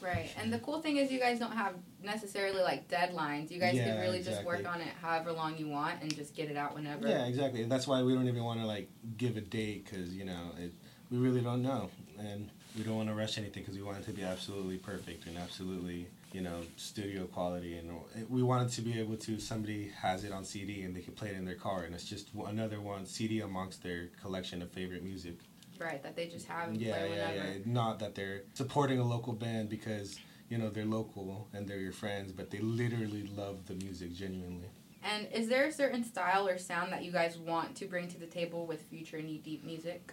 Right. 0.00 0.30
And 0.38 0.50
the 0.50 0.58
cool 0.60 0.80
thing 0.80 0.96
is, 0.96 1.12
you 1.12 1.18
guys 1.18 1.38
don't 1.38 1.52
have 1.52 1.74
necessarily 2.02 2.62
like 2.62 2.88
deadlines. 2.88 3.50
You 3.50 3.58
guys 3.60 3.72
can 3.74 3.86
Yeah, 3.96 4.00
really 4.00 4.22
just 4.22 4.42
work 4.44 4.66
on 4.66 4.80
it 4.80 4.88
however 5.02 5.30
long 5.32 5.58
you 5.58 5.68
want 5.68 6.00
and 6.00 6.14
just 6.14 6.34
get 6.34 6.50
it 6.50 6.56
out 6.56 6.74
whenever. 6.74 7.06
Yeah, 7.06 7.26
exactly. 7.26 7.62
And 7.62 7.70
that's 7.70 7.86
why 7.86 8.02
we 8.02 8.14
don't 8.14 8.26
even 8.26 8.42
want 8.44 8.60
to 8.60 8.66
like 8.66 8.88
give 9.18 9.36
a 9.36 9.42
date 9.42 9.84
because 9.84 10.14
you 10.14 10.24
know 10.24 10.52
it, 10.58 10.72
we 11.10 11.18
really 11.18 11.42
don't 11.42 11.62
know, 11.62 11.90
and 12.18 12.50
we 12.76 12.82
don't 12.84 12.96
want 12.96 13.08
to 13.08 13.14
rush 13.14 13.38
anything 13.38 13.62
because 13.62 13.76
we 13.76 13.82
want 13.82 13.98
it 13.98 14.04
to 14.06 14.12
be 14.12 14.22
absolutely 14.22 14.76
perfect 14.76 15.26
and 15.26 15.36
absolutely 15.38 16.06
you 16.32 16.40
know 16.40 16.60
studio 16.76 17.24
quality, 17.26 17.76
and 17.76 17.90
eh, 18.16 18.22
we 18.28 18.42
want 18.42 18.66
it 18.68 18.74
to 18.74 18.82
be 18.82 18.98
able 18.98 19.16
to 19.16 19.38
somebody 19.40 19.90
has 20.00 20.24
it 20.24 20.32
on 20.32 20.44
CD 20.44 20.82
and 20.82 20.94
they 20.94 21.00
can 21.00 21.12
play 21.12 21.28
it 21.28 21.36
in 21.36 21.44
their 21.44 21.54
car, 21.54 21.82
and 21.84 21.94
it's 21.94 22.04
just 22.04 22.28
another 22.46 22.80
one 22.80 23.06
CD 23.06 23.40
amongst 23.40 23.82
their 23.82 24.08
collection 24.20 24.62
of 24.62 24.70
favorite 24.70 25.02
music. 25.02 25.34
Right. 25.78 26.02
That 26.02 26.14
they 26.14 26.26
just 26.26 26.46
have 26.46 26.68
and 26.68 26.76
Yeah, 26.80 26.98
play 26.98 27.16
yeah, 27.16 27.32
yeah. 27.32 27.42
Not 27.64 27.98
that 28.00 28.14
they're 28.14 28.42
supporting 28.52 28.98
a 28.98 29.04
local 29.04 29.32
band 29.32 29.70
because 29.70 30.18
you 30.50 30.58
know 30.58 30.68
they're 30.68 30.84
local 30.84 31.48
and 31.54 31.66
they're 31.66 31.78
your 31.78 31.92
friends, 31.92 32.32
but 32.32 32.50
they 32.50 32.58
literally 32.58 33.28
love 33.34 33.66
the 33.66 33.74
music 33.74 34.14
genuinely. 34.14 34.68
And 35.02 35.26
is 35.32 35.48
there 35.48 35.64
a 35.64 35.72
certain 35.72 36.04
style 36.04 36.46
or 36.46 36.58
sound 36.58 36.92
that 36.92 37.02
you 37.02 37.10
guys 37.10 37.38
want 37.38 37.74
to 37.76 37.86
bring 37.86 38.08
to 38.08 38.18
the 38.18 38.26
table 38.26 38.66
with 38.66 38.82
future 38.82 39.22
knee 39.22 39.40
deep 39.42 39.64
music? 39.64 40.12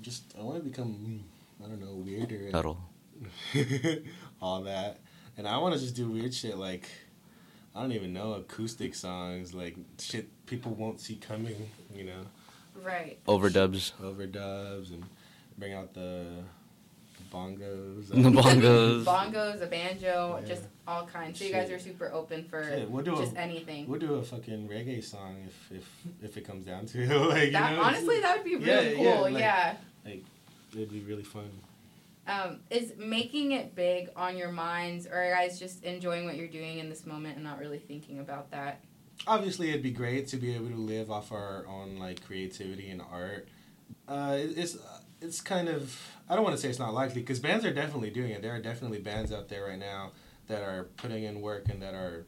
Just 0.00 0.34
I 0.38 0.42
want 0.42 0.62
to 0.62 0.62
become 0.62 0.94
mm, 0.94 1.20
I 1.64 1.68
don't 1.68 1.80
know 1.80 1.94
weirder 1.94 2.36
and 2.44 2.52
Metal. 2.52 2.78
all 4.40 4.62
that, 4.62 5.00
and 5.36 5.46
I 5.46 5.58
want 5.58 5.74
to 5.74 5.80
just 5.80 5.94
do 5.94 6.08
weird 6.10 6.34
shit 6.34 6.56
like 6.56 6.88
I 7.74 7.80
don't 7.82 7.92
even 7.92 8.12
know 8.12 8.32
acoustic 8.34 8.94
songs 8.94 9.54
like 9.54 9.76
shit 9.98 10.28
people 10.46 10.72
won't 10.74 11.00
see 11.00 11.16
coming. 11.16 11.68
You 11.94 12.04
know. 12.04 12.22
Right. 12.82 13.18
Overdubs. 13.26 13.92
overdubs 14.02 14.92
and 14.92 15.04
bring 15.58 15.72
out 15.74 15.92
the, 15.94 16.26
the 17.18 17.24
bongos. 17.36 18.08
The 18.08 18.14
bongos. 18.16 19.04
Bongos, 19.04 19.62
a 19.62 19.66
banjo, 19.66 20.38
Yeah. 20.40 20.48
just 20.48 20.62
all 20.88 21.06
kinds. 21.06 21.38
So 21.38 21.44
you 21.44 21.52
guys 21.52 21.70
are 21.70 21.78
super 21.78 22.10
open 22.12 22.44
for 22.44 22.64
Shit, 22.64 22.90
we'll 22.90 23.04
do 23.04 23.14
just 23.16 23.34
a, 23.36 23.40
anything. 23.40 23.86
We'll 23.86 24.00
do 24.00 24.14
a 24.14 24.22
fucking 24.22 24.68
reggae 24.68 25.04
song 25.04 25.36
if 25.46 25.70
if 25.78 25.88
if 26.22 26.36
it 26.38 26.44
comes 26.44 26.64
down 26.64 26.86
to 26.86 27.02
it. 27.02 27.08
like, 27.28 27.44
you 27.46 27.52
that 27.52 27.76
know, 27.76 27.82
honestly, 27.82 28.20
that 28.20 28.38
would 28.38 28.44
be 28.44 28.66
Yeah, 28.66 28.74
really 28.74 29.02
yeah, 29.02 29.12
cool. 29.14 29.22
like- 29.22 29.34
yeah. 29.38 29.74
It'd 30.74 30.90
be 30.90 31.00
really 31.00 31.22
fun. 31.22 31.50
Um, 32.26 32.60
is 32.70 32.92
making 32.96 33.52
it 33.52 33.74
big 33.74 34.10
on 34.14 34.36
your 34.36 34.52
minds, 34.52 35.06
or 35.06 35.14
are 35.14 35.28
you 35.28 35.34
guys 35.34 35.58
just 35.58 35.82
enjoying 35.82 36.24
what 36.24 36.36
you're 36.36 36.46
doing 36.46 36.78
in 36.78 36.88
this 36.88 37.04
moment 37.04 37.34
and 37.34 37.44
not 37.44 37.58
really 37.58 37.78
thinking 37.78 38.20
about 38.20 38.50
that? 38.52 38.84
Obviously, 39.26 39.70
it'd 39.70 39.82
be 39.82 39.90
great 39.90 40.28
to 40.28 40.36
be 40.36 40.54
able 40.54 40.68
to 40.68 40.76
live 40.76 41.10
off 41.10 41.32
our 41.32 41.66
own 41.68 41.96
like 41.96 42.24
creativity 42.24 42.90
and 42.90 43.02
art. 43.02 43.48
Uh, 44.06 44.36
it, 44.38 44.56
it's 44.56 44.76
it's 45.20 45.40
kind 45.40 45.68
of 45.68 45.98
I 46.28 46.34
don't 46.34 46.44
want 46.44 46.56
to 46.56 46.62
say 46.62 46.68
it's 46.68 46.78
not 46.78 46.94
likely 46.94 47.20
because 47.20 47.40
bands 47.40 47.64
are 47.64 47.74
definitely 47.74 48.10
doing 48.10 48.30
it. 48.30 48.42
There 48.42 48.54
are 48.54 48.60
definitely 48.60 48.98
bands 49.00 49.32
out 49.32 49.48
there 49.48 49.64
right 49.64 49.78
now 49.78 50.12
that 50.46 50.62
are 50.62 50.84
putting 50.96 51.24
in 51.24 51.40
work 51.40 51.68
and 51.68 51.82
that 51.82 51.94
are 51.94 52.24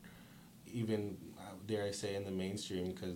even 0.73 1.17
uh, 1.39 1.53
dare 1.67 1.85
I 1.85 1.91
say 1.93 2.17
in 2.17 2.25
the 2.25 2.31
mainstream 2.31 2.93
because 2.93 3.15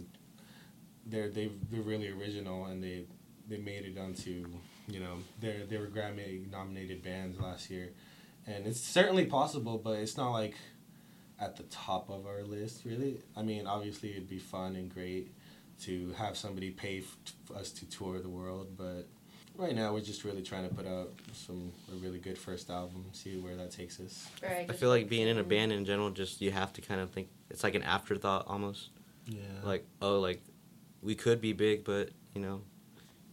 they're 1.06 1.28
they 1.28 1.50
they're 1.70 1.82
really 1.82 2.08
original 2.08 2.66
and 2.66 2.82
they 2.82 3.04
they 3.49 3.58
made 3.58 3.85
it 3.85 3.99
onto 3.99 4.47
you 4.88 5.00
know 5.00 5.18
they 5.40 5.64
they 5.68 5.76
were 5.76 5.87
Grammy 5.87 6.50
nominated 6.50 7.02
bands 7.02 7.38
last 7.38 7.71
year, 7.71 7.90
and 8.47 8.66
it's 8.66 8.80
certainly 8.80 9.26
possible, 9.26 9.78
but 9.78 9.99
it's 9.99 10.16
not 10.16 10.33
like 10.33 10.54
at 11.40 11.57
the 11.57 11.62
top 11.64 12.11
of 12.11 12.26
our 12.26 12.42
list 12.42 12.85
really. 12.85 13.21
I 13.37 13.42
mean, 13.42 13.66
obviously 13.66 14.11
it'd 14.11 14.28
be 14.28 14.38
fun 14.38 14.75
and 14.76 14.92
great 14.92 15.33
to 15.83 16.12
have 16.18 16.37
somebody 16.37 16.71
pay 16.71 16.99
f- 16.99 17.16
for 17.45 17.54
us 17.57 17.71
to 17.71 17.88
tour 17.88 18.18
the 18.18 18.28
world, 18.28 18.76
but 18.76 19.07
right 19.57 19.75
now 19.75 19.92
we're 19.92 20.00
just 20.00 20.25
really 20.25 20.42
trying 20.42 20.68
to 20.68 20.75
put 20.75 20.87
out 20.87 21.12
some 21.33 21.73
a 21.92 21.97
really 21.97 22.18
good 22.18 22.38
first 22.38 22.71
album, 22.71 23.04
see 23.12 23.37
where 23.37 23.57
that 23.57 23.71
takes 23.71 24.00
us. 24.00 24.28
Right, 24.42 24.66
I 24.68 24.73
feel 24.73 24.88
like 24.88 25.09
being 25.09 25.28
in 25.28 25.38
a 25.38 25.45
band 25.45 25.73
in 25.73 25.85
general, 25.85 26.11
just 26.11 26.40
you 26.40 26.50
have 26.50 26.73
to 26.75 26.80
kind 26.80 27.00
of 27.00 27.11
think 27.11 27.28
it's 27.50 27.62
like 27.62 27.75
an 27.75 27.83
afterthought 27.83 28.47
almost. 28.47 28.90
Yeah. 29.26 29.42
Like 29.62 29.87
oh, 30.00 30.21
like 30.21 30.42
we 31.02 31.14
could 31.14 31.40
be 31.40 31.52
big, 31.52 31.85
but 31.85 32.11
you 32.35 32.40
know, 32.40 32.62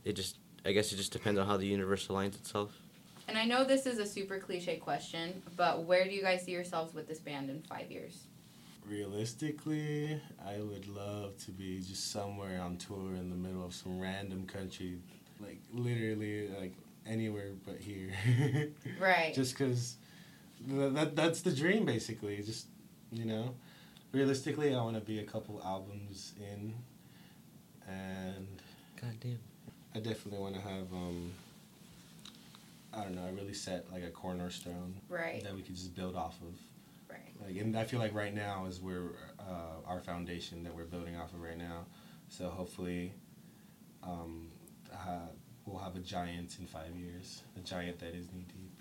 it 0.04 0.14
just 0.14 0.38
I 0.66 0.72
guess 0.72 0.92
it 0.92 0.96
just 0.98 1.12
depends 1.12 1.40
on 1.40 1.46
how 1.46 1.58
the 1.58 1.68
universe 1.68 2.08
aligns 2.08 2.36
itself. 2.36 2.72
And 3.28 3.38
I 3.38 3.46
know 3.46 3.64
this 3.64 3.86
is 3.86 4.00
a 4.00 4.06
super 4.06 4.40
cliche 4.40 4.78
question, 4.78 5.42
but 5.56 5.84
where 5.84 6.06
do 6.06 6.12
you 6.12 6.22
guys 6.22 6.44
see 6.44 6.52
yourselves 6.52 6.94
with 6.94 7.08
this 7.08 7.20
band 7.20 7.50
in 7.50 7.62
five 7.62 7.92
years? 7.92 8.24
Realistically, 8.88 10.20
I 10.46 10.60
would 10.60 10.88
love 10.88 11.38
to 11.46 11.52
be 11.52 11.80
just 11.80 12.12
somewhere 12.12 12.62
on 12.62 12.78
tour 12.78 13.16
in 13.16 13.30
the 13.30 13.36
middle 13.36 13.66
of 13.66 13.74
some 13.74 14.00
random 14.00 14.46
country, 14.46 15.00
like 15.40 15.60
literally 15.74 16.50
like 16.60 16.74
anywhere 17.08 17.52
but 17.66 17.78
here. 17.78 18.12
Right. 19.00 19.34
Just 19.34 19.58
because 19.58 19.96
th- 20.70 20.94
that 20.94 21.16
that's 21.16 21.42
the 21.42 21.52
dream, 21.52 21.86
basically. 21.86 22.38
Just 22.44 22.68
you 23.12 23.26
know, 23.26 23.56
realistically, 24.12 24.75
I 24.75 24.82
want 24.82 24.96
to 24.96 25.01
be 25.01 25.20
a 25.20 25.24
couple 25.24 25.62
albums 25.66 26.34
in, 26.40 26.75
and 27.88 28.48
God 29.01 29.16
damn. 29.20 29.40
I 29.96 30.00
definitely 30.00 30.40
want 30.40 30.55
to 30.55 30.62
have 30.62 30.92
um. 30.94 31.31
I 32.94 33.03
don't 33.03 33.16
know. 33.16 33.25
I 33.25 33.29
really 33.29 33.53
set 33.53 33.92
like 33.92 34.03
a 34.03 34.10
cornerstone 34.10 34.96
right. 35.10 35.44
that 35.44 35.53
we 35.53 35.62
could 35.62 35.75
just 35.75 35.96
build 35.96 36.16
off 36.16 36.38
of. 36.42 36.53
Right. 37.10 37.34
Like, 37.46 37.62
and 37.62 37.75
I 37.77 37.84
feel 37.84 38.00
like 38.00 38.14
right 38.14 38.34
now 38.34 38.66
is 38.68 38.79
where 38.79 39.03
uh, 39.40 39.86
our 39.86 40.00
foundation 40.00 40.64
that 40.64 40.74
we're 40.74 40.86
building 40.86 41.18
off 41.18 41.34
of 41.34 41.42
right 41.42 41.58
now. 41.58 41.86
So 42.29 42.50
hopefully, 42.50 43.12
um, 44.01 44.48
ha- 44.94 45.29
we'll 45.66 45.81
have 45.81 45.98
a 45.98 46.00
giant 46.00 46.58
in 46.60 46.68
five 46.68 46.96
years. 46.96 47.44
A 47.58 47.60
giant 47.60 48.00
that 48.00 48.16
is 48.16 48.31
knee 48.31 48.46
deep. 48.48 48.75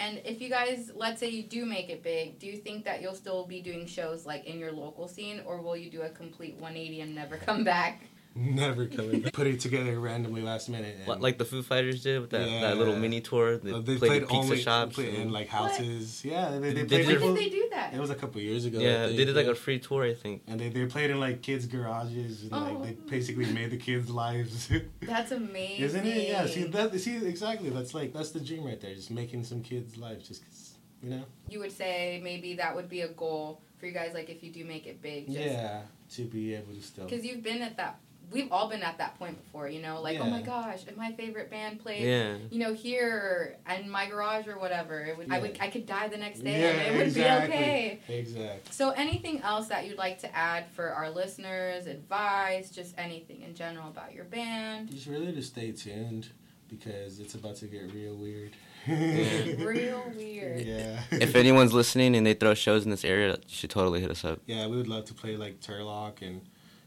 And 0.00 0.22
if 0.24 0.40
you 0.40 0.48
guys, 0.48 0.90
let's 0.94 1.20
say 1.20 1.28
you 1.28 1.42
do 1.42 1.66
make 1.66 1.90
it 1.90 2.02
big, 2.02 2.38
do 2.38 2.46
you 2.46 2.56
think 2.56 2.86
that 2.86 3.02
you'll 3.02 3.14
still 3.14 3.44
be 3.44 3.60
doing 3.60 3.86
shows 3.86 4.24
like 4.24 4.46
in 4.46 4.58
your 4.58 4.72
local 4.72 5.06
scene, 5.06 5.42
or 5.44 5.60
will 5.60 5.76
you 5.76 5.90
do 5.90 6.00
a 6.02 6.08
complete 6.08 6.54
180 6.54 7.02
and 7.02 7.14
never 7.14 7.36
come 7.46 7.64
back? 7.64 8.02
Never 8.34 8.86
coming. 8.86 9.20
back. 9.22 9.32
Put 9.32 9.46
it 9.48 9.58
together 9.60 9.98
randomly 9.98 10.40
last 10.42 10.68
minute. 10.68 10.94
And, 10.98 11.06
What, 11.06 11.20
like 11.20 11.36
the 11.38 11.44
Foo 11.44 11.62
Fighters 11.62 12.02
did 12.02 12.20
with 12.20 12.30
that, 12.30 12.44
that 12.60 12.76
little 12.76 12.96
mini 12.96 13.20
tour. 13.20 13.56
They, 13.58 13.72
uh, 13.72 13.80
they 13.80 13.96
played, 13.96 14.08
played 14.08 14.20
pizza 14.22 14.36
only 14.36 14.60
shops. 14.60 14.94
played 14.94 15.14
in 15.14 15.20
and- 15.22 15.32
like 15.32 15.48
houses. 15.48 16.24
Yeah, 16.24 16.50
they, 16.50 16.58
they, 16.72 16.82
They 16.82 16.84
played 17.04 17.06
did 17.08 17.20
When 17.20 17.34
did 17.34 17.44
they 17.44 17.48
do 17.50 17.68
that? 17.72 17.92
It 17.92 18.00
was 18.00 18.10
a 18.10 18.14
couple 18.14 18.40
years 18.40 18.64
ago. 18.66 18.78
Yeah, 18.78 19.06
think, 19.06 19.16
they 19.18 19.24
did 19.24 19.34
like 19.36 19.46
a 19.46 19.54
free 19.54 19.78
tour, 19.80 20.04
I 20.04 20.14
think. 20.14 20.42
And 20.46 20.60
they, 20.60 20.68
they 20.68 20.86
played 20.86 21.10
in 21.10 21.18
like 21.18 21.42
kids' 21.42 21.66
garages 21.66 22.42
and 22.42 22.52
like 22.52 22.82
they 22.82 22.96
Oh. 23.00 23.10
basically 23.10 23.46
made 23.46 23.70
the 23.70 23.76
kids' 23.76 24.08
lives. 24.10 24.70
That's 25.02 25.32
amazing. 25.32 25.84
Isn't 25.84 26.06
it? 26.06 26.28
Yeah. 26.28 26.46
See 26.46 26.64
that. 26.64 27.00
See 27.00 27.16
exactly. 27.26 27.70
That's 27.70 27.94
like 27.94 28.12
that's 28.12 28.30
the 28.30 28.40
dream 28.40 28.64
right 28.64 28.80
there. 28.80 28.94
Just 28.94 29.10
making 29.10 29.42
some 29.44 29.60
kids' 29.62 29.96
lives. 29.96 30.28
Just 30.28 30.44
'cause, 30.44 30.74
you 31.02 31.10
know. 31.10 31.22
You 31.48 31.58
would 31.58 31.72
say 31.72 32.20
maybe 32.22 32.54
that 32.54 32.76
would 32.76 32.88
be 32.88 33.00
a 33.00 33.08
goal 33.08 33.60
for 33.78 33.86
you 33.86 33.92
guys, 33.92 34.12
like 34.14 34.30
if 34.30 34.42
you 34.44 34.52
do 34.52 34.64
make 34.64 34.86
it 34.86 35.02
big. 35.02 35.26
Just, 35.26 35.38
yeah. 35.38 35.82
To 36.16 36.22
be 36.24 36.54
able 36.54 36.74
to 36.74 36.80
still. 36.82 37.04
Because 37.06 37.24
you've 37.24 37.42
been 37.42 37.62
at 37.62 37.76
that, 37.76 37.98
we've 38.32 38.50
all 38.52 38.68
been 38.68 38.82
at 38.82 38.98
that 38.98 39.18
point 39.18 39.36
before, 39.42 39.68
you 39.68 39.82
know, 39.82 40.00
like, 40.00 40.18
oh 40.20 40.24
my 40.30 40.40
gosh, 40.42 40.80
if 40.86 40.96
my 40.96 41.12
favorite 41.12 41.50
band 41.50 41.80
played, 41.80 42.02
Yeah. 42.02 42.36
you 42.50 42.58
know, 42.58 42.72
here 42.74 43.56
in 43.78 43.90
my 43.90 44.06
garage 44.08 44.46
or 44.46 44.58
whatever, 44.58 45.00
it 45.04 45.16
would, 45.18 45.30
I 45.32 45.38
would, 45.40 45.58
I 45.60 45.68
could 45.68 45.84
die 45.86 46.08
the 46.08 46.16
next 46.16 46.40
day 46.40 46.60
Yeah, 46.60 46.68
and 46.68 46.94
it 46.94 46.98
would 46.98 47.06
exactly. 47.08 47.48
be 47.56 47.62
okay. 47.64 48.00
Exactly. 48.08 48.60
So, 48.72 48.90
anything 48.90 49.40
else 49.42 49.68
that 49.68 49.86
you'd 49.88 49.98
like 49.98 50.20
to 50.20 50.36
add 50.36 50.66
for 50.72 50.90
our 50.90 51.10
listeners, 51.10 51.86
advice, 51.86 52.70
just 52.70 52.94
anything 52.96 53.42
in 53.42 53.54
general 53.54 53.88
about 53.88 54.14
your 54.14 54.24
band? 54.24 54.90
Just 54.90 55.06
really 55.06 55.32
to 55.32 55.42
stay 55.42 55.72
tuned 55.72 56.28
because 56.68 57.18
it's 57.18 57.34
about 57.34 57.56
to 57.56 57.66
get 57.66 57.92
real 57.92 58.14
weird. 58.16 58.52
Real 58.86 60.02
weird. 60.16 60.60
Yeah. 60.62 61.00
if 61.10 61.34
anyone's 61.36 61.72
listening 61.74 62.16
and 62.16 62.26
they 62.26 62.32
throw 62.34 62.54
shows 62.54 62.84
in 62.84 62.90
this 62.90 63.04
area, 63.04 63.32
you 63.32 63.38
should 63.54 63.68
totally 63.70 64.00
hit 64.00 64.10
us 64.10 64.24
up. 64.24 64.40
Yeah, 64.46 64.66
we 64.68 64.76
would 64.78 64.88
love 64.88 65.04
to 65.06 65.14
play 65.14 65.36
like 65.36 65.60
Turlock 65.60 66.22
and, 66.22 66.40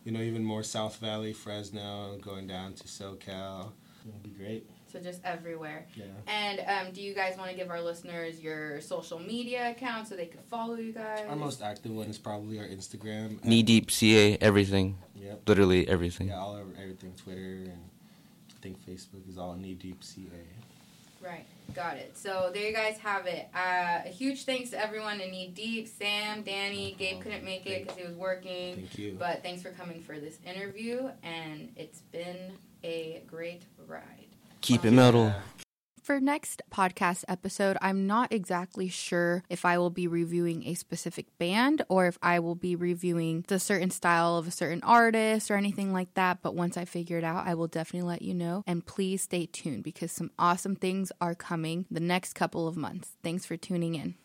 you 0.03 0.11
know, 0.11 0.21
even 0.21 0.43
more 0.43 0.63
South 0.63 0.97
Valley, 0.97 1.33
Fresno, 1.33 2.17
going 2.21 2.47
down 2.47 2.73
to 2.73 2.83
SoCal. 2.83 3.71
It'd 4.07 4.23
be 4.23 4.29
great. 4.31 4.69
So, 4.91 4.99
just 4.99 5.21
everywhere. 5.23 5.87
Yeah. 5.95 6.05
And 6.27 6.59
um, 6.67 6.93
do 6.93 7.01
you 7.01 7.15
guys 7.15 7.35
want 7.37 7.49
to 7.49 7.55
give 7.55 7.71
our 7.71 7.81
listeners 7.81 8.39
your 8.39 8.79
social 8.81 9.17
media 9.17 9.71
account 9.71 10.07
so 10.07 10.15
they 10.15 10.27
could 10.27 10.43
follow 10.51 10.75
you 10.75 10.91
guys? 10.91 11.25
Our 11.27 11.35
most 11.35 11.63
active 11.63 11.91
one 11.91 12.07
is 12.07 12.19
probably 12.19 12.59
our 12.59 12.65
Instagram. 12.65 13.43
Knee 13.43 13.63
deep 13.63 13.89
CA, 13.89 14.37
everything. 14.39 14.97
Yep. 15.15 15.49
Literally 15.49 15.87
everything. 15.87 16.27
Yeah, 16.27 16.39
all 16.39 16.55
over 16.55 16.69
everything. 16.79 17.13
Twitter 17.15 17.41
and 17.41 17.89
I 18.51 18.61
think 18.61 18.77
Facebook 18.85 19.27
is 19.27 19.37
all 19.37 19.55
knee 19.55 19.73
deep 19.73 20.03
CA. 20.03 20.27
Right, 21.23 21.45
got 21.73 21.97
it. 21.97 22.17
So 22.17 22.51
there 22.53 22.67
you 22.67 22.73
guys 22.73 22.97
have 22.99 23.25
it. 23.25 23.49
Uh, 23.53 24.01
a 24.05 24.09
huge 24.09 24.45
thanks 24.45 24.69
to 24.71 24.79
everyone 24.79 25.21
in 25.21 25.31
Knee 25.31 25.51
Deep, 25.53 25.87
Sam, 25.87 26.43
Danny, 26.43 26.95
Gabe 26.97 27.21
couldn't 27.21 27.43
make 27.43 27.65
it 27.65 27.83
because 27.83 27.97
he 27.97 28.05
was 28.05 28.15
working. 28.15 28.75
Thank 28.75 28.97
you. 28.97 29.15
But 29.17 29.43
thanks 29.43 29.61
for 29.61 29.71
coming 29.71 30.01
for 30.01 30.19
this 30.19 30.37
interview, 30.45 31.09
and 31.23 31.71
it's 31.75 31.99
been 32.11 32.53
a 32.83 33.23
great 33.27 33.63
ride. 33.87 34.27
Keep 34.61 34.85
it 34.85 34.91
metal. 34.91 35.33
For 36.03 36.19
next 36.19 36.61
podcast 36.69 37.23
episode, 37.29 37.77
I'm 37.81 38.07
not 38.07 38.33
exactly 38.33 38.89
sure 38.89 39.41
if 39.49 39.63
I 39.63 39.77
will 39.77 39.89
be 39.89 40.05
reviewing 40.05 40.67
a 40.67 40.73
specific 40.73 41.27
band 41.37 41.81
or 41.87 42.07
if 42.07 42.17
I 42.21 42.39
will 42.39 42.55
be 42.55 42.75
reviewing 42.75 43.45
the 43.47 43.57
certain 43.57 43.89
style 43.89 44.35
of 44.35 44.45
a 44.45 44.51
certain 44.51 44.83
artist 44.83 45.49
or 45.49 45.55
anything 45.55 45.93
like 45.93 46.13
that. 46.15 46.39
But 46.41 46.55
once 46.55 46.75
I 46.75 46.83
figure 46.83 47.17
it 47.17 47.23
out, 47.23 47.47
I 47.47 47.53
will 47.53 47.67
definitely 47.67 48.09
let 48.09 48.21
you 48.21 48.33
know. 48.33 48.65
And 48.67 48.85
please 48.85 49.21
stay 49.21 49.45
tuned 49.45 49.85
because 49.85 50.11
some 50.11 50.31
awesome 50.37 50.75
things 50.75 51.13
are 51.21 51.35
coming 51.35 51.85
the 51.89 52.01
next 52.01 52.33
couple 52.33 52.67
of 52.67 52.75
months. 52.75 53.15
Thanks 53.23 53.45
for 53.45 53.55
tuning 53.55 53.95
in. 53.95 54.15